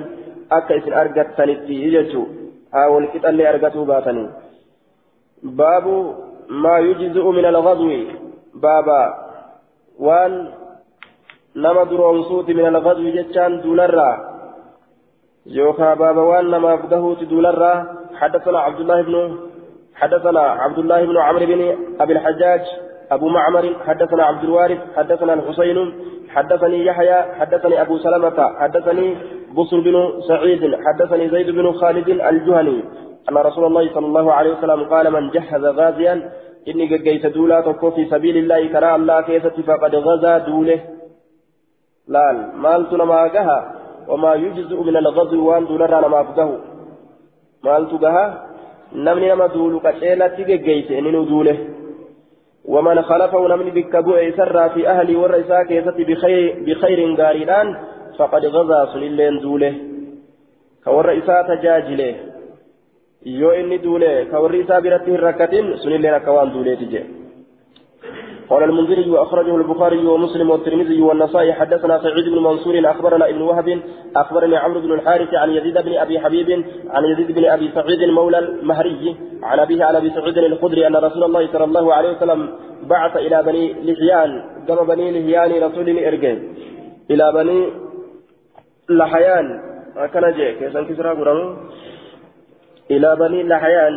[0.50, 2.26] akka isin argattanitti jechuu
[2.74, 4.28] haa walqixallee argatuu baatanii
[5.62, 5.96] baabu
[6.64, 8.00] maa yujzi'u min alghazwi
[8.66, 9.00] baaba
[10.08, 10.34] waan
[11.56, 14.16] nama duroomsuuti min alghazwi jechaan duularraa
[15.46, 17.86] يوكا بابا وان ما فقهوت دولرا
[18.16, 19.38] حدثنا عبد الله بن
[19.96, 22.62] حدثنا عبد الله بن عمرو بن أبي الحجاج
[23.12, 25.94] أبو معمر حدثنا عبد الوارث حدثنا الحسين
[26.30, 29.18] حدثني يحيى حدثني أبو سلمة حدثني
[29.54, 32.84] بصر بن سعيد حدثني زيد بن خالد الجهني.
[33.30, 36.32] أن رسول الله صلى الله عليه وسلم قال من جهز غازيا
[36.68, 40.80] إني قيت دولا تكو في سبيل الله كرى الله كيست فقد غزا دوله.
[42.08, 43.79] لال مالت لما قها.
[44.10, 46.50] وما يجزء من الغزو وان دولا لما فقه
[47.64, 48.26] مالت قها
[48.96, 51.58] نمني لما دولك أشيلة تقيت إنه دولة.
[52.66, 57.68] ومن خلفه نمن بك بؤي سرى في أهلي والرئيسا كيست بخير, بخير غاريدان
[58.18, 59.74] فقد غزا سنلين دولة.
[60.86, 62.16] كورئيسا تجاجلة.
[63.26, 67.19] yoo inni duule ka warri isaa biratti hin rakkatin jedhe
[68.50, 73.82] قال المنذري وأخرجه البخاري ومسلم والترمذي والنسائي حدثنا سعيد بن منصور أخبرنا ابن وهب
[74.16, 78.40] أخبرني عمرو بن الحارث عن يزيد بن أبي حبيب عن يزيد بن أبي سعيد مولى
[78.40, 82.50] المهري عن أبيه عن أبي سعيد الخدري أن رسول الله صلى الله عليه وسلم
[82.84, 84.32] بعث إلى بني لحيان
[84.68, 86.38] قام بني لحيان رسول إرجل
[87.12, 87.70] إلى بني
[88.90, 89.48] لحيان.
[90.14, 90.52] كان جاء.
[90.60, 91.12] كيسان كسرى
[92.92, 93.94] إلى بني لحيان.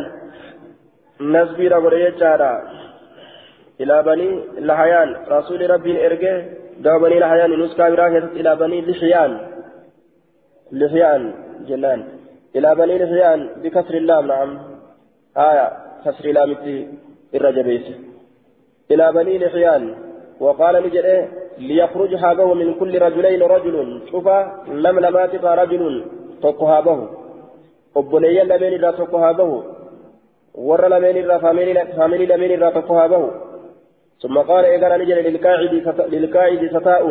[1.21, 2.19] نسبي رغرية
[3.81, 4.29] إلى بني
[4.67, 5.15] لحيان.
[5.27, 6.41] رسول ربي إرجع
[6.79, 7.59] دعوا بني لحيان.
[7.59, 9.31] نسكا براكة إلى بني لحيان.
[10.71, 11.33] لحيان
[11.67, 12.03] جنان.
[12.55, 14.59] إلى بني لحيان بكسر اللام نعم.
[15.37, 15.67] آية
[16.05, 16.49] كسر اللام
[17.35, 17.85] الرجبيس.
[18.91, 19.95] إلى بني لحيان.
[20.39, 24.01] وقال نجد ليخرج هابه من كل رجلين رجل.
[24.11, 24.27] شوف
[24.67, 26.05] لم لماتك رجل
[26.43, 27.23] تقهابه
[27.95, 29.57] obboleeyyan lameen irraa tokko haa bahu
[30.67, 32.95] warra lameen irraa faamilii lameen irraa tokko
[34.21, 35.73] ثم قال إذا نجل للقاعد
[36.13, 37.03] للقاعد ستاء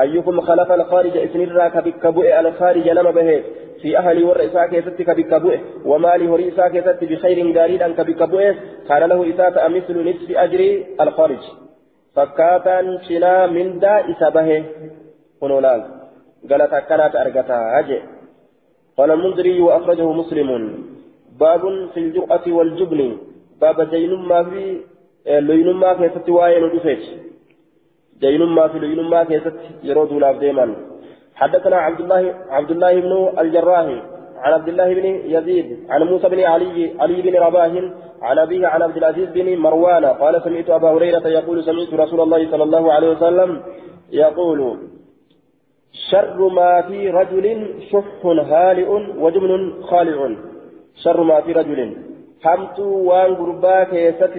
[0.00, 3.42] أيكم خلف الخارج إسنرا كبكبؤ الخارج نما به.
[3.82, 8.42] في أهل ورئيسا كيست كبكبؤ ومال هريسا كيست بخير قاريدا كبكبؤ
[8.88, 10.60] كان له إساءة مثل نصف أجر
[11.00, 11.42] الخارج.
[12.16, 14.64] فكاتا شنا من دا إسابه
[15.42, 15.82] هنولال
[16.50, 17.98] قالت كانت أرقتا أجي.
[18.96, 20.50] قال المنذري وأخرجه مسلم.
[21.40, 21.62] باب
[21.94, 23.00] في الجرأة والجبن.
[23.60, 24.12] باب زين
[24.50, 24.80] في
[25.40, 27.12] loynummaa keessatti waa'ee nu dhufeeti
[28.22, 30.74] jaynummaa fi loynummaa keessatti yeroo duulaaf deeman.
[31.34, 33.86] حدثنا عبد الله عبد الله بن الجراح
[34.36, 37.74] عن عبد الله بن يزيد عن موسى بن علي علي بن رباه
[38.22, 42.50] عن أبيه عن عبد العزيز بن مروان قال سمعت أبا هريرة يقول سمعت رسول الله
[42.50, 43.62] صلى الله عليه وسلم
[44.12, 44.78] يقول
[46.10, 47.46] شر ما في رجل
[47.90, 50.30] شح هالئ وجبن خالع
[51.04, 51.96] شر ما في رجل
[52.42, 54.32] حمت وان قربا كيست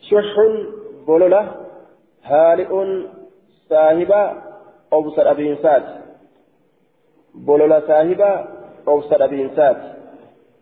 [0.00, 0.34] شح
[1.06, 1.54] بولولة
[2.24, 2.70] هالئ
[3.68, 4.12] صاحب
[4.92, 5.82] أوسط أبينسات
[7.34, 8.46] بولولة صاحب
[8.88, 9.76] أوسط أبينسات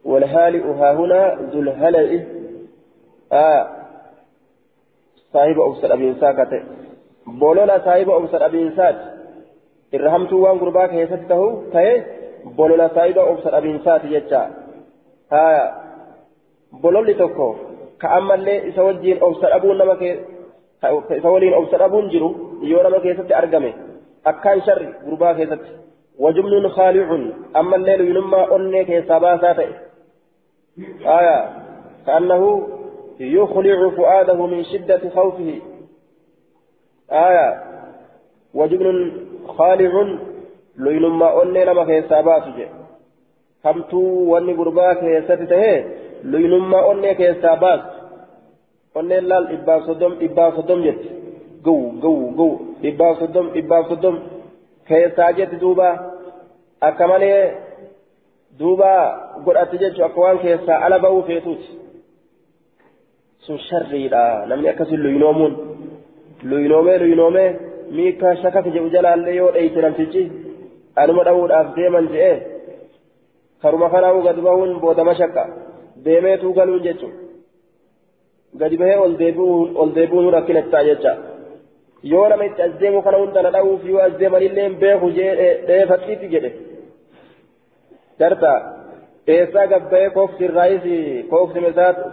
[0.04, 2.20] والهالئ ها هنا ذو الهلئ.
[3.32, 3.68] آه
[5.32, 6.62] صاحب أوسط أبينسات
[7.26, 9.12] بولولة صاحب أوسط أبينسات
[9.92, 11.92] irrahamtuu waan gurbaa keessatti ta'u ta'e
[12.56, 14.40] bolola saayiba obsa dhabiinsaati jecha
[15.30, 15.64] haya
[16.82, 17.48] bololli tokko
[18.02, 19.96] ka ammallee isa wajjiin obsa dhabuun nama
[21.18, 22.30] isa waliin obsa dhabuun jiru
[22.72, 23.74] yoo nama keessatti argame
[24.32, 25.70] akkaan sharri gurbaa keessatti
[26.26, 27.26] wajumnuun khaalicuun
[27.62, 29.72] ammallee luynummaa onnee keessaa baasaa ta'e
[31.10, 31.36] haya
[32.06, 32.68] كأنه
[33.20, 35.60] يخلع فؤاده من شدة خوفه
[37.12, 37.62] آية
[38.54, 39.12] وجبن
[39.46, 39.92] خالع
[40.76, 42.66] لينما أني لما كيسا باسجي
[43.64, 45.76] hamtuu wanni gurbaa keessatti tahee
[46.30, 47.91] luynummaa onnee keessaa baasu
[48.98, 51.08] onneen laal dhibbaaf soddom dhibbaaf soddom jetti
[51.64, 54.16] gawu gawu gawu dhibbaaf soddom dhibbaaf soddom
[54.88, 55.88] keessaa jetti duuba
[56.88, 57.42] akka malee
[58.58, 58.90] duuba
[59.44, 61.68] godhatti jechuun akka waan keessaa ala ba'uu feetuuti
[63.44, 65.54] sun sharriidha namni akkasii luynoomuun
[66.50, 67.50] luynoomee luynoomee
[67.96, 70.22] miika shakaka jedhu jalaallee yoo dheeyse namtichi
[71.02, 72.36] anuma dha'uudhaaf deeman je'ee.
[73.62, 75.42] karuma kanaa gad bahuun boodama shakka
[76.04, 77.12] deemeetuu galuun jechuun
[78.60, 79.14] gadi bahee ol
[79.96, 81.12] deebi'uun rakkina ta'a jecha
[82.12, 85.08] yoo nama itti as deemu kana hunda na dha'uuf yoo as deemanillee beeku
[85.68, 86.50] dheefaxiiti jedhe
[88.20, 88.52] darta
[89.34, 90.84] eessaa gad bahee koofsi irraayis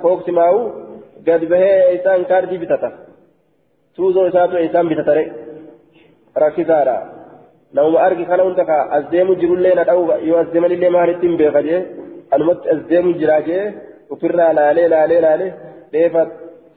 [0.04, 0.60] koofsi maa'u
[1.28, 2.90] gad bahee isaan kaardii bitata
[3.96, 5.24] tuuzoo isaatu isaan bitatare
[6.44, 6.98] rakkisaadha.
[7.74, 11.38] namuma argi kana hunda ka as deemu jirullee na dha'u yoo as deemanillee maalitti hin
[11.42, 11.82] beeka jee
[12.36, 13.64] anumatti as deemu jiraa jee
[14.14, 15.52] ofirraa laalee laalee laalee
[15.94, 16.26] dheefa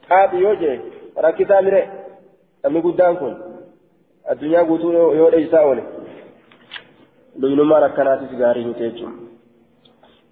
[0.09, 0.77] xaaxi yoo jee
[1.25, 1.81] rakkisaa mire
[2.63, 3.33] namni guddaan kun
[4.31, 5.83] addunyaa guutuu yoo dheeysaa oole
[7.41, 9.23] luynummaan akkanaatis gaarii miti jechuudha.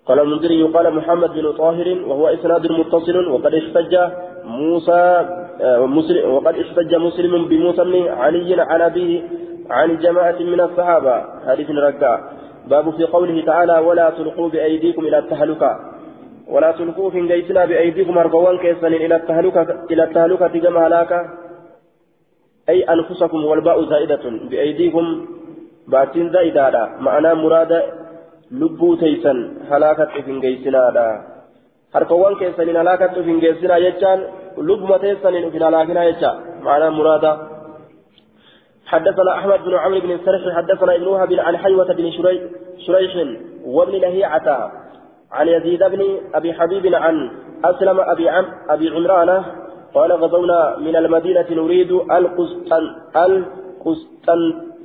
[0.06, 3.94] قال المنذري قال محمد بن طاهر وهو إسناد متصل وقد احتج
[4.46, 5.04] موسى
[6.26, 9.22] وقد احتج مسلم بموسى بن علي عن أبيه
[9.70, 11.16] عن جماعة من الصحابة
[11.48, 12.34] حديث رقاء
[12.68, 15.91] باب في قوله تعالى ولا تلقوا بأيديكم إلى التهلكة
[16.52, 21.12] ولا تلقوا في جيتنا بأيديكم أرقوان كيسن إلى التهلكة إلى التهلكة كما هلاك.
[22.70, 25.06] أي أنفسكم والباء زائدة بأيديكم.
[25.88, 27.72] باتين زائدة معنى مراد
[28.52, 29.38] لبو تيسن
[29.72, 31.32] هلاكة في جيتنا
[31.92, 34.22] harkawwan keessaniin halaakatti hin geessinaa jechaan
[34.68, 36.36] lubbuma teessaniin ufin halaakinaa jecha
[36.68, 37.34] maanaa muraada
[38.92, 40.56] حدثنا أحمد بن عمرو بن السرح.
[40.56, 42.12] حدثنا ابن وهب عن حيوة بن
[42.86, 43.14] شريح
[43.66, 44.48] وابن لهيعة.
[45.32, 47.32] عن يزيد بن أبي حبيب عن
[47.66, 49.44] أسلم أبي عم أبي عمران
[49.94, 54.82] قال غزونا من المدينة نريد القسطن القسطنطينية.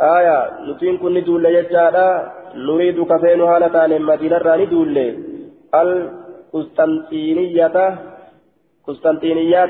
[0.00, 0.38] آية
[0.68, 5.14] نتين كن ندول يجادا نريد كفين هالتان المدينة راني دول
[6.54, 7.76] القسطنطينية
[8.86, 9.64] قسطنطينية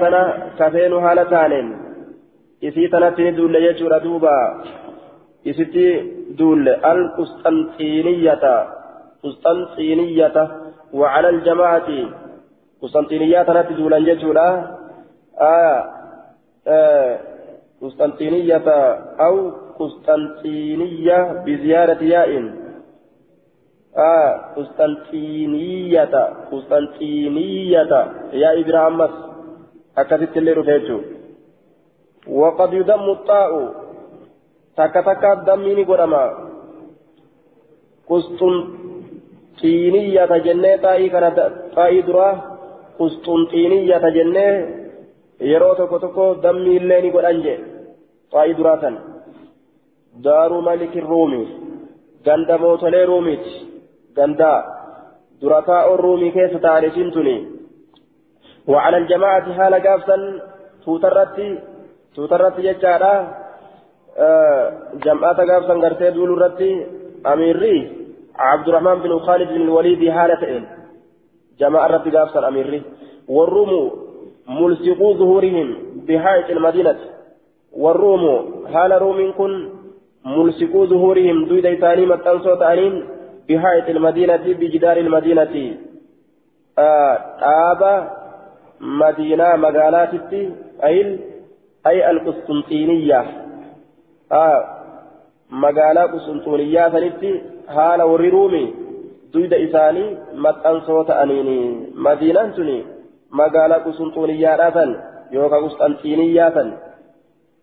[0.58, 1.86] كفين هالتان
[2.60, 4.32] isii tanatti ni duulle jechuudha duuba
[5.44, 5.84] isitti
[6.38, 6.72] duulle
[9.26, 11.88] qusxanxiiniyyata وعلى الجماعة
[12.82, 14.48] قسطنطينية تنتي دولا جتولا
[15.40, 15.84] آه
[16.68, 17.18] آه
[17.82, 18.68] قسطنطينية
[19.20, 22.30] أو قسطنطينية بزيارة ياء
[23.98, 26.14] آه قسطنطينية
[26.52, 27.92] قسطنطينية
[28.32, 29.00] يا إبراهيم
[29.98, 31.00] أكثت اللي رفيته
[32.28, 33.52] وقد يدم الطاء
[34.76, 36.24] تكا تكا دميني قدما
[38.08, 38.85] قسطنطينية
[39.62, 42.30] جنة طائي كان طائي درا
[42.98, 44.48] قسطنطينية جنة
[45.40, 47.58] yeroo tokko tokko dammi illee ni godhan jee
[48.32, 48.94] xaa'ii duraa san
[50.24, 51.42] daaru maliki ruumi
[52.24, 53.52] ganda mootolee ruumiiti
[54.16, 54.58] gandaa
[55.40, 57.36] dura taa'oon ruumii keessa ta'an isin tuni
[58.72, 60.16] وعلى الجماعة حال قافسا
[60.84, 61.48] توترتي
[62.16, 63.12] tuutarratti jechaadha
[65.04, 66.68] jam'aata gaafsan gartee duulu irratti
[67.32, 67.74] amiirri
[68.38, 70.64] abdurrahmaan bin khaalid bin waliidii haala ta'een
[71.60, 72.82] jamaa irratti gaafsan amiirri
[73.36, 73.80] warruumu
[74.46, 75.68] mulsiquu zuhurihim
[76.08, 77.06] bihaa'iq ilmadiinati
[77.84, 78.34] warruumu
[78.72, 79.52] haala ruumiin kun
[80.24, 83.04] mulsiquu zuhurihim duyda isaanii maxxansoo ta'aniin
[83.48, 85.64] bihaa'iq ilmadiinati bijidaari ilmadiinati
[86.76, 87.94] dhaaba
[88.80, 90.42] madiinaa magaalaatitti
[90.90, 91.10] ayil
[91.86, 93.24] القسطنطينية
[94.32, 94.64] آه
[95.50, 96.88] مقالة قسطنطينية
[97.66, 98.74] سنتي حال وررومي
[99.32, 102.84] دويد إساني متأن صوت أنيني مدينة تني
[103.32, 104.90] مقالة قسطنطينية راتن
[105.32, 106.56] يوكا قسطنطينية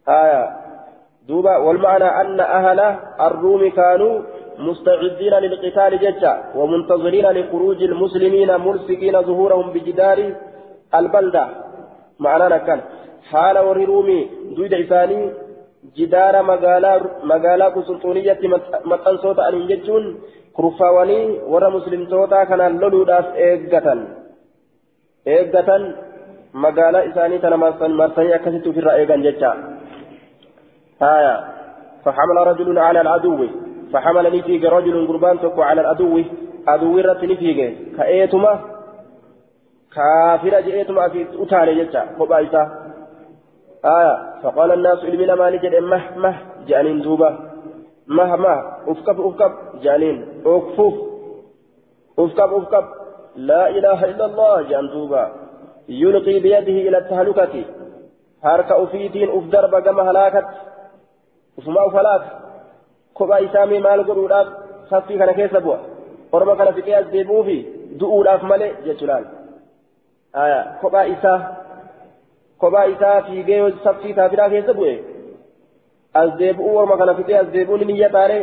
[0.09, 0.43] آية
[1.27, 2.79] دوبا والمعنى أن أهل
[3.27, 4.21] الروم كانوا
[4.59, 10.33] مستعدين للقتال ججا ومنتظرين لخروج المسلمين مرسكين ظهورهم بجدار
[10.95, 11.45] البلدة
[12.19, 12.81] معنى كان
[13.31, 15.31] haala warri ruumii duyda isaanii
[15.97, 18.47] jidaara magaalaa kusulxuuniyyatti
[18.91, 20.05] maxxansoo ta'aniin jechuun
[20.59, 21.23] kurfaawanii
[21.53, 24.03] warra muslimtootaa kanaan loluudhaaf eeggatan
[25.37, 25.87] eeggatan
[26.65, 29.55] magaalaa isaanii tana marsanii akkasitti ofirraa eegan jecha
[30.99, 31.35] haya
[32.05, 33.47] فحمل رجل على العدو
[33.93, 36.23] فحمل نفيق رجل قربان تكو على العدو
[36.67, 37.59] عدو رت نفيق
[37.97, 38.59] كأيتما
[39.95, 42.82] كافر جئتما في أتالي جتا قبائتا
[43.85, 46.35] آية فقال الناس إلمنا ما نجد مه مه
[46.67, 47.29] جانين دوبا
[48.07, 50.27] مه مه أفكب أفكب جانين.
[50.45, 50.93] أكفوف
[52.19, 52.85] أفكب أفكب
[53.35, 55.31] لا إله إلا الله جان دوبا
[55.89, 57.65] يلقي بيده إلى التهلكة.
[58.43, 60.45] هارك أفيدين أفدرب كما هلاكت.
[61.59, 62.21] أفما أفلاك
[63.19, 64.47] كبا إسامي مال قرودات
[64.91, 65.77] خفي كان كيس بوا
[66.31, 67.65] ورما كان في كيس ديبوفي
[67.99, 69.25] دؤولاف ملي جتلال
[70.35, 71.13] آية كبا
[72.63, 75.13] كبا إسا في جيو صفي كافرا كيس بوا
[76.13, 78.37] as deebi'uu warma kana fixee as deebi'uun ni niyya taare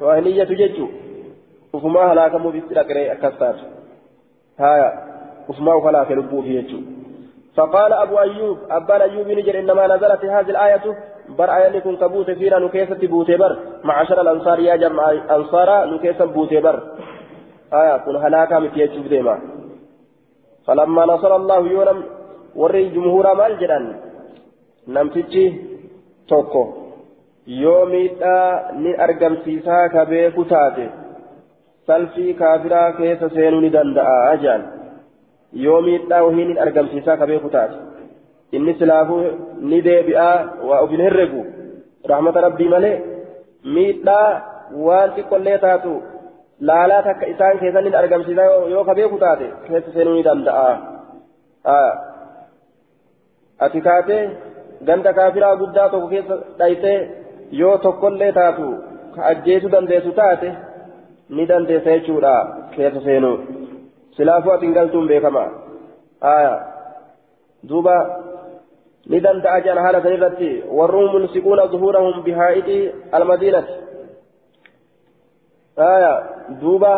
[0.00, 0.90] waa niyyatu jechuun
[1.72, 3.68] ufumaa halaakamuu bitti dhaqree akkas taatu
[4.62, 4.88] haya
[5.48, 6.90] ufumaa uf halaake lubbuufi jechuudha.
[7.56, 10.84] فقال أبو أيوب أبان أيوب نجر إنما نزلت هذه الآية
[11.38, 16.60] بر آية كن كبوت فينا نكيسة بوتي بر معشر الأنصار يا جمع أنصار نكيسة بوتي
[16.60, 16.76] بر
[17.72, 19.36] آية كن هلاكا متيجب ديما
[20.66, 21.98] فلما نصر الله يونم
[22.56, 23.84] وري جمهور مال جران
[24.88, 25.44] نمتجي
[26.28, 26.64] توكو
[27.46, 30.84] yoo miidhaa ni argamsiisaa ka beeku taate
[31.86, 34.62] salfii kaafiraa keessa seenuu ni danda'a ajaan
[35.64, 37.76] yoo miidhaa wahii ni argamsiisaa ka beeku taate
[38.58, 39.24] inni silaafuu
[39.72, 40.36] ni deebi'aa
[40.68, 41.42] waa of hin herregu
[42.12, 42.94] rahmata rabbii malee
[43.74, 44.30] miidhaa
[44.86, 45.96] waan xiqqollee taatu
[46.70, 50.72] laalaa takka isaan keessa ni argamsiisaa yoo ka beeku taate keessa seenuu ni danda'a
[53.66, 54.22] ati kaatee
[54.86, 56.98] ganda kaafiraa guddaa tokko keessa dhaytee
[57.60, 58.68] yoo tokkollee taatu
[59.14, 60.52] ka ajjeesu dandeessu taate
[61.36, 62.34] ni dandeessa jechuudha
[62.76, 63.36] keessa seenuu
[64.16, 65.44] silaafuu ati hin galtuun beekama
[66.32, 66.52] aya
[67.68, 67.96] duuba
[69.06, 70.50] ni danda'a jedhan haala san irratti
[70.80, 72.82] warruun mulsiquuna zuhuurahum bihaa'idii
[73.18, 73.74] almadiinati
[76.60, 76.92] duuba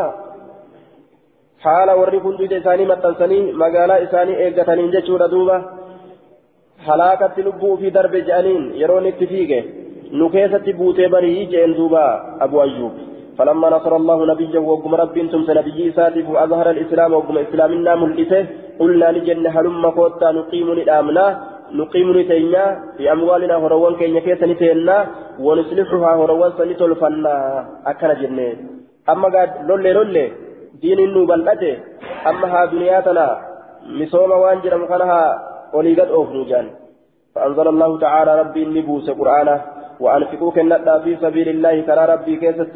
[1.65, 5.57] haala warri kun isaanii maxxansanii magaalaa isaanii eeggataniin jechuudha duuba
[6.87, 9.59] halaakatti lubbuu fi darbe je'aniin yeroon itti fiige
[10.18, 12.05] nu keessatti buutee barii jeen duuba
[12.47, 12.95] abu ayyuub
[13.39, 18.47] فلما نصر الله نبيه وقم رب تمس نبي ساتف وأظهر الإسلام وقم إسلامنا ملئته
[18.80, 21.26] قلنا لجن هلم كوتا نقيم ندامنا
[21.78, 22.64] نقيم نتينا
[22.97, 24.97] في أموالنا هروان كي نكيس نتينا
[25.47, 27.35] ونصلحها هروان سنتلفنا
[27.91, 28.49] أكنا جنة
[29.12, 30.24] أما قاد لولي لولي
[30.80, 31.74] دين إنو بلأته
[32.30, 33.26] أما ها دنياتنا
[33.99, 35.22] مسوم وانجر مخانها
[35.75, 36.66] وليقد أوفنو جان
[37.35, 39.57] فأنزل الله تعالى ربي النبوس قرآنه
[40.01, 42.72] وأنفقوا كندا في سبيل الله ترى ربي كيست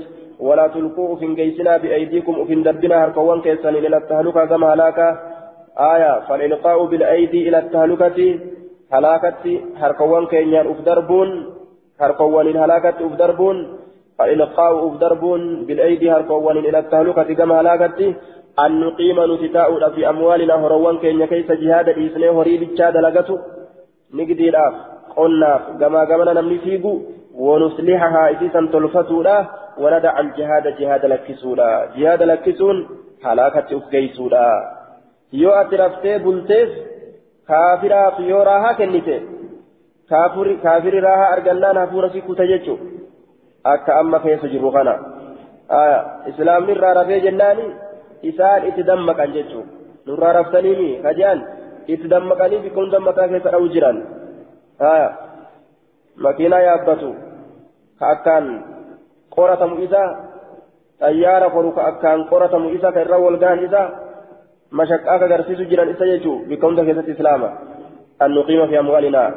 [0.46, 5.08] ولا تلقوا في جيسنا بأيديكم وفي دربنا هركوان كيسان إلى التهلكة كما هلاكا
[5.94, 8.18] آية فالإلقاء بالأيدي إلى التهلكة
[8.92, 9.44] هلاكة
[9.76, 11.28] هركوان كينيان أفدربون
[12.00, 13.56] هركوان الهلاكة أفدربون
[14.18, 18.14] فالإلقاء أفدربون بالأيدي هركوان إلى التهلكة كما هلاكة
[18.64, 23.38] أن نقيم نتتاء في أموالنا هروان كينيا كيس جهاد إسنه هريد الشاد لغته
[24.14, 24.74] نقدي الآف
[25.16, 26.94] قلناف كما كما نمني فيقو.
[27.38, 29.46] ونصلحها إسيسا تلفتولا
[29.78, 32.76] وندع الجهاد جهاد لكسولا جهاد لكسون
[33.24, 34.48] هلاكة أفقيسولا
[35.32, 36.68] يو أترفتي بلتيس
[37.48, 39.20] كافرا في راها كنته
[40.10, 42.76] كافر كافر راها أرجلنا نافورا سيكو تججو.
[43.66, 44.94] أكا أما كيس جروخنا
[45.70, 47.66] آية إسلام نرى رفي جناني.
[48.24, 49.62] إسان إتدمك عن ججو
[50.06, 51.38] نرى رفتنيني خجان
[51.90, 53.96] إتدمكني بكم دمكا كيس أوجران
[54.80, 55.10] آية
[56.18, 57.14] makiinaa yaabbatu
[57.98, 58.46] ka akkaan
[59.30, 60.02] qoratamu isa
[60.98, 63.82] xayyaara koru ka akkaan qoratamu isa ka irra walgahan isa
[64.74, 67.50] mashaqqaa ka agarsiisu jiran isa jechuu bikka hunda keessatti islaama
[68.18, 69.30] an nuqiima fi amwaalinaa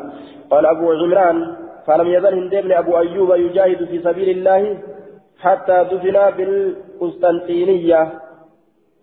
[0.50, 1.40] qaala abuu cimraan
[1.82, 4.64] فلم يزل هندبن أبو أيوب يجاهد في سبيل الله
[5.38, 8.02] حتى دفن بالقسطنطينية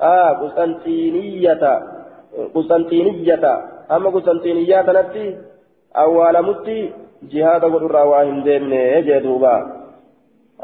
[0.03, 1.83] آه قسطنطينية
[2.55, 3.45] قسطنطينية.
[3.91, 5.37] أما قسطنطينية تنتي
[5.97, 6.93] أول متي
[7.33, 9.57] جهاد قدر واهم ديمني جدوبا.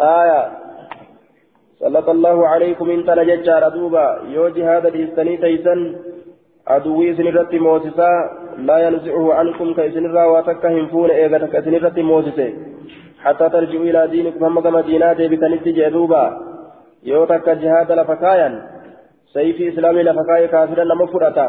[0.00, 0.42] آية.
[1.80, 4.06] سلط الله عليكم إن تنججار دوبا.
[4.34, 5.96] يو جهاد الإستني تيسن
[6.68, 8.10] أدوي سنرت موسسا
[8.58, 12.48] لا ينزعه عنكم كإسن الراواتك هنفون إيغتك إسن الرت موسسا.
[13.24, 16.24] حتى ترجعوا إلى دينكم هم كما دينات بتنت جدوبا.
[17.02, 18.73] يو تك جهاد لفكايا.
[19.34, 21.46] سيف إسلامي لفكايا كافرا لما فرطا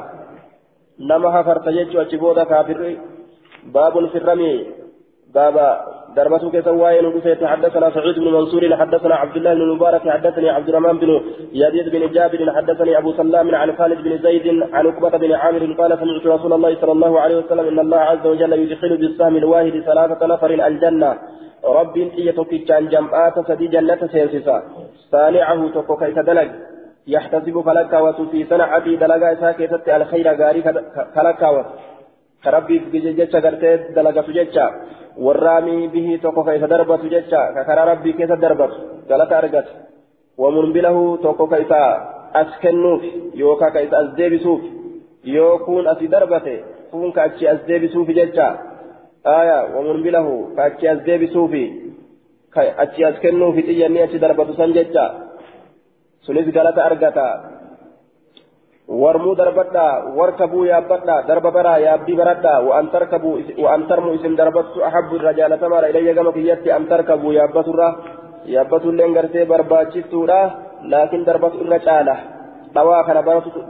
[1.10, 2.80] نما هفرت جيتشو أجبودا كافر
[3.74, 4.54] باب في الرمي
[5.36, 5.68] بابا
[6.16, 10.98] دربته كسواين ودفيت حدثنا سعيد بن منصور حدثنا عبد الله بن المبارك حدثني عبد الرحمن
[11.04, 11.10] بن
[11.62, 15.92] يزيد بن جابر حدثني ابو سلام عن خالد بن زيد عن عقبة بن عامر قال
[16.02, 20.26] سمعت رسول الله صلى الله عليه وسلم ان الله عز وجل يدخل بالسهم الواحد ثلاثة
[20.26, 21.12] نفر الجنة
[21.80, 24.58] رب إيتك كان جمعات سدي جنة سينسسا
[25.12, 26.50] صانعه تكوك كدلج
[27.08, 30.62] يحتسب فلك وفي صنعتي دلقا ساكتة الخير غاري
[31.16, 31.66] كلكاوت
[32.44, 34.66] كربي في جتشا قرتي دلقة جتشا
[35.18, 38.70] والرامي به توكو كيس دربة جتشا ككرا ربي كيس دربة
[39.10, 39.68] قالت أرقت
[40.38, 41.72] ومنبله توكو كيس
[42.36, 43.02] أسكنوف
[43.36, 44.62] يوكا كيس أزديبسوف
[45.26, 46.58] يوكون أسي دربته
[46.92, 48.48] كون كأتشي أزديبسوف جتشا
[49.28, 50.28] آية ومنبله
[50.58, 51.54] كأتشي أزديبسوف
[52.58, 55.25] أتشي أسكنوف تيجاني أتشي دربة سنجتشا
[56.26, 57.30] سنس قالت أرقتا
[58.88, 65.16] warmuu darbadhaa warkabuu yaabbadhaa darba baraa yaabbii baradhaa waan tarkabuu waan tarmuu isin darbattu ahabbu
[65.20, 67.88] irra jaalatamaadha ilayya gama kiyyatti an tarkabuu yaabbaturra
[68.56, 70.40] yaabbatulleen gartee barbaachistuudha
[70.92, 72.16] laakiin darbatu irra caala
[72.76, 73.26] dhawaa kana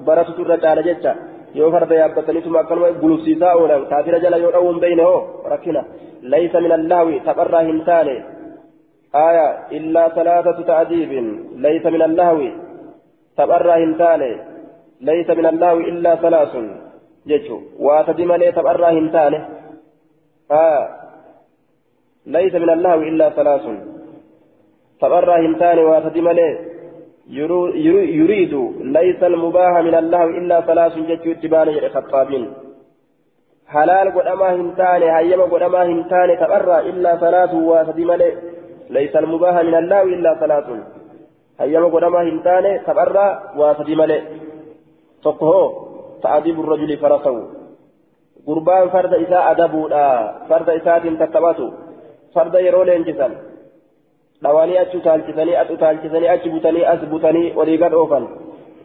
[0.09, 1.15] baratutu irra caala jecha
[1.59, 5.21] yoo farda yaabbataniituma akkanuma gulufsiisaa oolan kaafira jala yoo dhawuun beeyne hoo
[5.53, 5.83] rakkina
[6.33, 8.15] laysa min allahwi tapharraa hin taane
[9.15, 11.11] آية إلا ثلاثة تعذيب
[11.55, 12.41] ليس من اللهو
[13.37, 14.31] تبرى هنتاني
[15.01, 16.53] ليس من الله إلا ثلاث
[17.27, 17.57] جيتشو.
[17.79, 19.49] واتدم لي تبرى هنتانه
[20.51, 20.83] آه
[22.25, 23.65] ليس من الله إلا ثلاث.
[25.01, 26.49] تبرى هنتانه واتدم لي
[28.19, 31.31] يريد ليس المباح من الله إلا ثلاث جيتشو.
[31.31, 32.53] اتبان الخطابين
[33.67, 38.54] حلال قد أما هنتانه هيما قد أما هنتانه تبرى إلا ثلاث واتدم لي
[38.89, 40.67] ليس المباح من الله إلا ثلاث
[41.59, 43.27] هيما قد أما هنتانه تبرى
[45.25, 45.53] tokko
[46.21, 47.41] ta'adibu rajuli farasahu
[48.45, 50.05] gurbaan farda isaa adabuudha
[50.49, 51.65] farda isaatiin tattaphatu
[52.35, 53.33] farda yeroo leenjisan
[54.43, 58.27] dhawanii achi utaalchisanii as utaalchisanii achi butanii as butanii olii gad oofan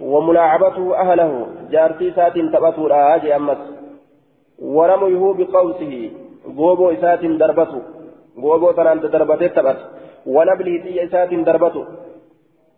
[0.00, 1.32] وملاعبته أهله
[1.70, 3.60] جارتي سات تبتورا أجي أمس
[4.76, 6.10] ورميه بقوسه
[6.56, 7.82] غوبو إسات دربته
[8.38, 9.78] غوبو تنان دربته تبت
[10.26, 11.84] ونبله تي إسات دربته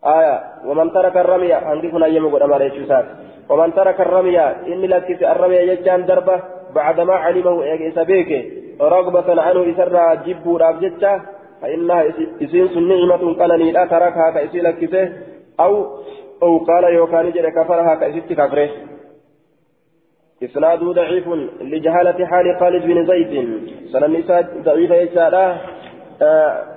[0.05, 0.37] آية
[0.67, 3.07] ومن ترك الرمي عندي هنا يمغد أمر يشوسات
[3.51, 6.37] ومن ترك الرمي إني لك الرمي يجان دربة
[6.75, 8.31] بعدما علمه إيجيس بيك
[8.81, 11.21] رغبة عنه إسرى جبه رابجتة
[11.63, 12.05] فإنها
[12.43, 15.13] إسين نعمة قالني لا تركها كإسي لك
[15.61, 15.73] أو
[16.43, 18.71] أو قال يوكان جري كفرها كإسيت كفره
[20.43, 21.29] إسناده ضعيف
[21.61, 23.33] لجهالة حال خالد بن زيد
[23.93, 24.13] سنن
[24.65, 25.61] ضعيفة يسارة
[26.23, 26.73] آه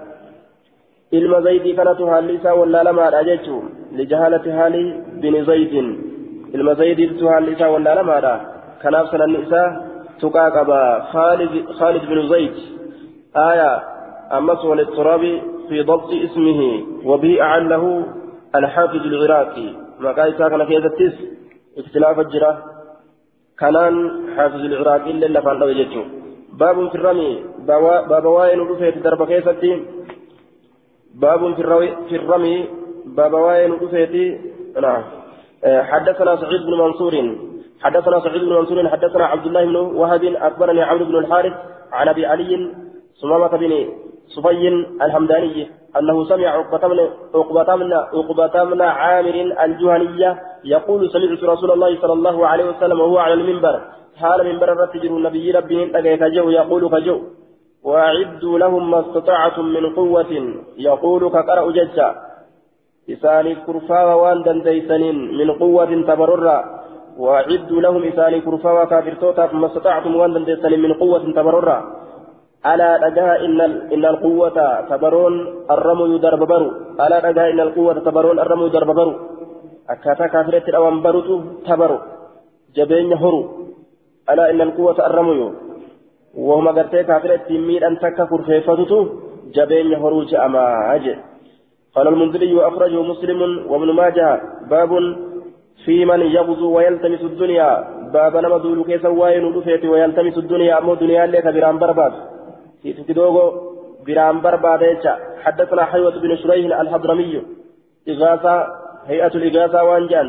[1.12, 4.84] ilma zaydii kanatu haalli isaa wallaalamaadha jechuun lijahaalati haali
[5.22, 5.88] bini zaydin
[6.54, 8.34] ilma zaydiitu haalli isaa wallaalamaadha
[8.82, 9.68] kanaaf sananni isaa
[10.20, 10.80] tuqaa qaba
[11.12, 12.56] khaalid binu zayd
[13.46, 13.72] aaya
[14.38, 15.34] ammas walitturabi
[15.70, 16.70] fi dabti ismihi
[17.10, 17.92] wabihi acalahu
[18.60, 19.68] alxaafiz alciraaqi
[20.08, 21.14] maqaa isaa kana keessattis
[21.82, 22.52] ikhtilaafa jira
[23.62, 23.96] kanaan
[24.36, 26.08] xaafiz alciraaqi illee lafaan dhabe jechuun.
[26.60, 27.30] Baabun firrami
[27.68, 29.72] baaba waa'ee nu dhufeeti darba keessatti.
[31.16, 31.56] باب
[32.10, 32.70] في الرمي
[33.06, 34.40] باب وين رفيتي
[34.82, 35.04] نعم
[35.64, 37.36] حدثنا سعيد بن منصور
[37.82, 41.54] حدثنا سعيد بن منصور حدثنا عبد الله بن وهب اخبرني عمرو بن الحارث
[41.92, 42.72] عن ابي علي
[43.22, 43.88] سمامة بن
[44.28, 44.68] صفي
[45.02, 45.68] الحمداني
[46.00, 53.00] أنه سمع عقبة من عقبة عامر الجهنية يقول سمعت رسول الله صلى الله عليه وسلم
[53.00, 53.82] وهو على المنبر.
[54.16, 57.18] حال منبر الرتجر النبي ربه كجو يقول كجو
[57.84, 60.32] وأعدوا لهم ما استطعتم من قوة.
[60.78, 62.16] يقول كقرأ ججا
[63.10, 66.58] إساني كرفا وان دنديسنين من قوة تبررا
[67.18, 72.05] وأعدوا لهم إساني كرفا وكافرتوتا ما استطعتم وان دنديسنين من قوة تبررا
[72.72, 73.62] ألا رجاء إن
[73.96, 74.58] إن القوة
[74.90, 75.34] تبرون
[75.72, 76.70] الرمي درب برو.
[77.04, 79.14] ألا رجاء إن القوة تبرون الرمي درب برو.
[79.90, 81.22] أكاتا كافرة الأوان برو
[81.68, 81.98] تبرو.
[82.76, 83.42] جبين هرو
[84.30, 85.40] ألا إن القوة الرمي
[86.36, 89.02] وهم قرتي كافرة تمير أن تكا فرفيفتو
[89.56, 91.18] جبين هروج أما أجل
[91.96, 93.40] قال المنذري وأخرجه مسلم
[93.72, 94.42] وابن ماجه.
[94.72, 94.92] باب
[95.86, 97.70] في من يغزو ويلتمس الدنيا.
[98.14, 99.44] باب نما دولو كيسا وين
[99.92, 102.14] ويلتمس الدنيا أمو دنيا لك برام برباد.
[102.86, 103.46] في تكدوغو
[104.08, 104.82] برام برباد
[105.44, 107.42] حدثنا حيوة بن شريح الحضرمي.
[108.10, 108.68] إغاثة
[109.08, 110.28] هيئة الإغاثة وانجان.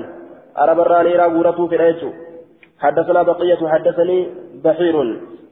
[0.58, 2.10] أرب الراني راغورته في الأيتو
[2.78, 4.28] حدثنا بقية حدثني
[4.64, 4.96] بحير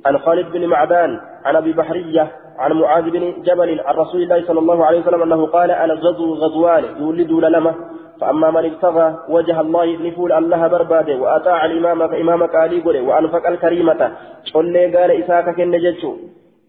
[0.06, 4.58] عن خالد بن معدان عن أبي بحرية عن معاذ بن جبل عن رسول الله صلى
[4.58, 7.74] الله عليه وسلم أنه قال أنا غزو غزوان يولد لما
[8.20, 14.12] فأما من ابتغى وجه الله نفول الله برباده وأطاع الامام فإمامك علي قل وأنفق الكريمة.
[14.54, 16.16] قل قال إساك كنجتشو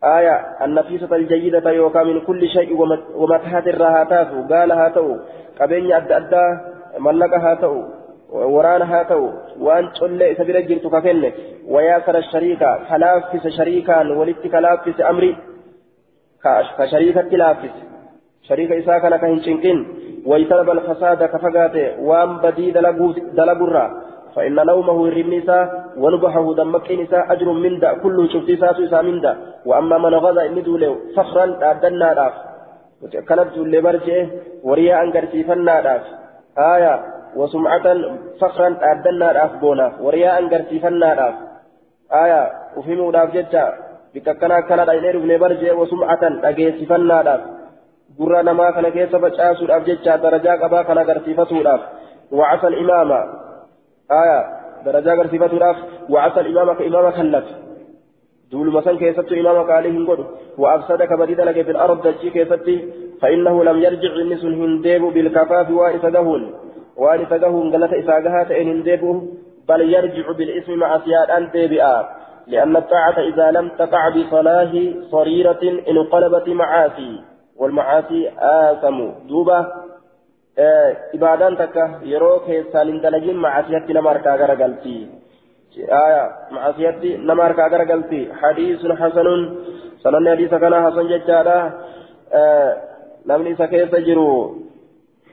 [0.05, 2.69] آية النفيسة الجيدة يوكا من كل شيء
[3.15, 5.17] ومتحات الرهاتات قال هاتو
[5.61, 6.45] قبين أدى أدى
[6.99, 7.83] ملك هاتو
[8.35, 11.33] waraana haa ta'u waan collee isa bira jirtu ka kenne
[11.69, 15.37] wayaasara shariika ka laaffise shariikaan walitti ka laaffise amri
[16.43, 17.81] ka shariikatti laaffise
[18.47, 19.19] shariika isaa kana
[24.35, 25.59] فإن نومه الرميسا
[25.97, 29.31] ونبحه دمك نساء أجر من دا كل شفت ساسو إسا من دا.
[29.65, 32.33] وأما من غضا إني دولو فخرا أدنا راف
[33.27, 34.27] كانت دولي برجه
[34.63, 36.03] ورياء أنقرسيفنا راف
[36.73, 36.93] آية
[37.35, 37.87] وسمعة
[38.41, 39.87] فخرا أدنا راف بونا.
[40.03, 41.35] ورياء أنقرسيفنا راف
[42.23, 42.43] آية
[42.77, 43.65] وفهموا راف جدا.
[44.13, 47.41] بككنا كان داينير بن برجه وسمعة أجيسيفنا راف
[48.17, 51.81] gurra namaa kana keessa facaasuudhaaf jecha darajaa qabaa kana agarsiifatuudhaaf
[52.31, 53.44] وعسى الإمامة.
[54.11, 54.45] آية
[54.85, 55.77] درجة agarsiifatuudhaaf
[56.09, 57.45] وعسى الإمامة كإمامة كلف
[58.51, 60.25] دول مثلا كيست إمامك عليهم قد
[60.57, 62.69] وأفسد كبديد لك في الأرض دجي كيست
[63.21, 66.53] فإنه لم يرجع النس هنديب بالكفاف وإسدهن
[66.97, 69.23] وإسدهن قالت إساقها تئن هنديبه
[69.67, 72.09] بل يرجع بالإسم مع سيادان ديبئا
[72.47, 74.71] لأن الطاعة إذا لم تقع بصلاح
[75.11, 75.59] صريرة
[75.89, 77.21] انقلبت معاصي.
[77.57, 79.09] والمعاصي آثم.
[80.57, 85.07] دوبا آه إبادان تكا يروك سالين دلجين معاصيات نماركا غرقلتي
[85.77, 89.27] آية معاصيات نماركا غرقلتي حديث حسن
[90.03, 91.71] سنن حديث كان حسن ججالا
[92.33, 92.77] آه
[93.27, 94.55] نمني سكيس جرو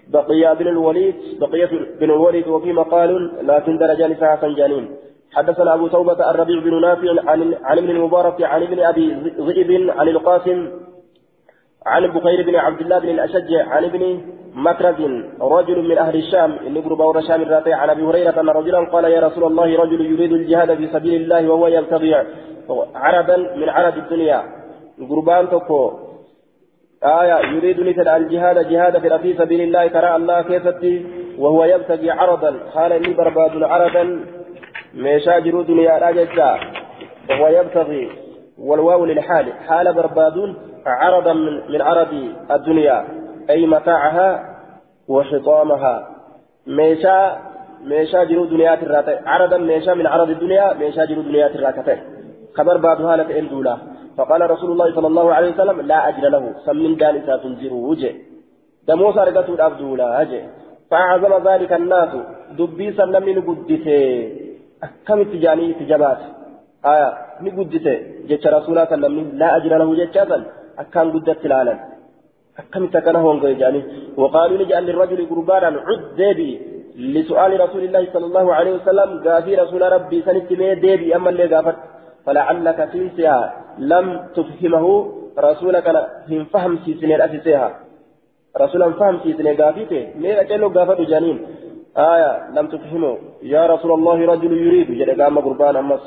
[0.09, 1.71] بقية بن الوليد بقية
[2.01, 3.11] بن الوليد وفي مقال
[3.47, 4.97] لكن درجة نساء حسن جانين
[5.35, 9.07] حدثنا أبو توبة الربيع بن نافع عن عن ابن المبارك عن ابن أبي
[9.39, 10.82] ذئب عن القاسم
[11.87, 14.21] عن بخير بن عبد الله بن الأشج عن ابن
[14.55, 15.01] مكرز
[15.41, 19.21] رجل من أهل الشام إن قرب الشام الرافع عن أبي هريرة أن رجلا قال يا
[19.21, 22.15] رسول الله رجل يريد الجهاد في سبيل الله وهو يبتغي
[22.95, 24.43] عربا من عرب الدنيا.
[25.11, 25.93] قربان تكو
[27.05, 31.07] آية يريد نسل الجهاد جهاد في سبيل الله ترى الله كيفتي
[31.39, 34.05] وهو يبتغي عرضا قال إني برباد عرضا
[34.95, 36.51] ميشاجر دنيا راججا
[37.31, 38.09] وهو يبتغي
[38.59, 39.53] والواو للحال.
[39.53, 40.55] حال برباد
[40.87, 42.13] عرضا من, عرض
[42.51, 43.05] الدنيا
[43.51, 44.29] أي متاعها
[45.09, 46.09] وحطامها.
[46.67, 47.37] ميشا
[47.85, 49.15] ميشا جرو دنيا تراتي.
[49.27, 51.97] عرضا ميشا من عرض الدنيا ميشا جرو دنيا تراتي
[52.55, 53.77] خبر بعد هالة إندولا
[54.17, 56.55] فقال رسول الله صلى الله عليه وسلم لا أجل له.
[56.67, 58.15] سمن دانسا تنزر وجه.
[58.89, 60.41] دموس أرقته الأبدولا أجي
[60.91, 62.13] فأعظم ذلك الناس.
[62.59, 63.99] دبي سلم من قدسه.
[65.07, 66.21] كم تجاني تجبات
[66.93, 67.11] آية.
[67.41, 67.97] نقدسه
[68.29, 69.89] جتش رسول الله صلى الله عليه وسلم لا أجل له.
[70.05, 71.75] جتشا أكان قدت لالا
[72.59, 73.83] أكم تكن هون يعني
[74.17, 76.61] وقالوا نجعل للرجل قربانا عد ديبي.
[76.97, 81.77] لسؤال رسول الله صلى الله عليه وسلم قافي رسول ربي سنت ديبي أما اللي قافت.
[82.27, 83.41] فلعلك تنسيها
[83.79, 84.85] لم تفهمه
[85.39, 85.87] رسولك
[86.31, 87.69] هم فهم في سنين أسسيها
[88.61, 90.03] رسولا فهم في سنين قافيته.
[90.21, 91.39] مين أجلو قافت جانين؟
[91.97, 93.19] آية لم تفهمه.
[93.43, 94.89] يا رسول الله رجل يريد.
[94.99, 96.05] جل قام قربان أمس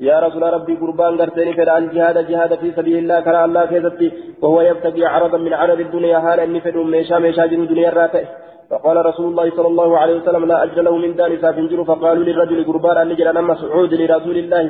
[0.00, 4.12] يا رسول ربي قربان قرتني فدع الجهاد جهاد في سبيل الله كرى الله كيفتي
[4.42, 8.24] وهو يبتغي عرضا من عرض الدنيا هالا أني فدع ميشا ميشا جن دنيا الراتئ
[8.70, 12.64] فقال رسول الله صلى الله عليه وسلم لا أجل له من دار سافنجر فقالوا للرجل
[12.64, 14.64] قربان أن نجل أنا مسعود لرسول الله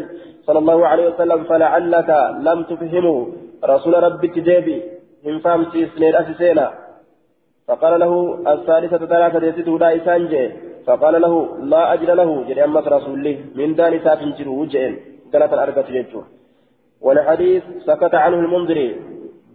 [0.46, 2.10] صلى الله عليه وسلم فلعلك
[2.48, 3.16] لم تفهمه.
[3.64, 4.82] رسول ربي تجيبي
[5.26, 5.64] من فهم
[5.96, 6.66] سنين أسسينا.
[7.68, 8.12] فقال له
[8.52, 10.50] الثالثة ثلاثة يسده لا إسانجي
[10.86, 11.34] فقال له
[11.72, 12.44] لا أجل له.
[12.48, 16.24] جل أمس رسول الله من دار سافنجر وجئن ثلاثة أربعة يجور
[17.02, 18.90] والحديث سكت عنه المنذري.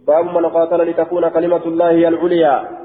[0.06, 2.79] باب من قاتل لتكون كلمة الله هي العليا.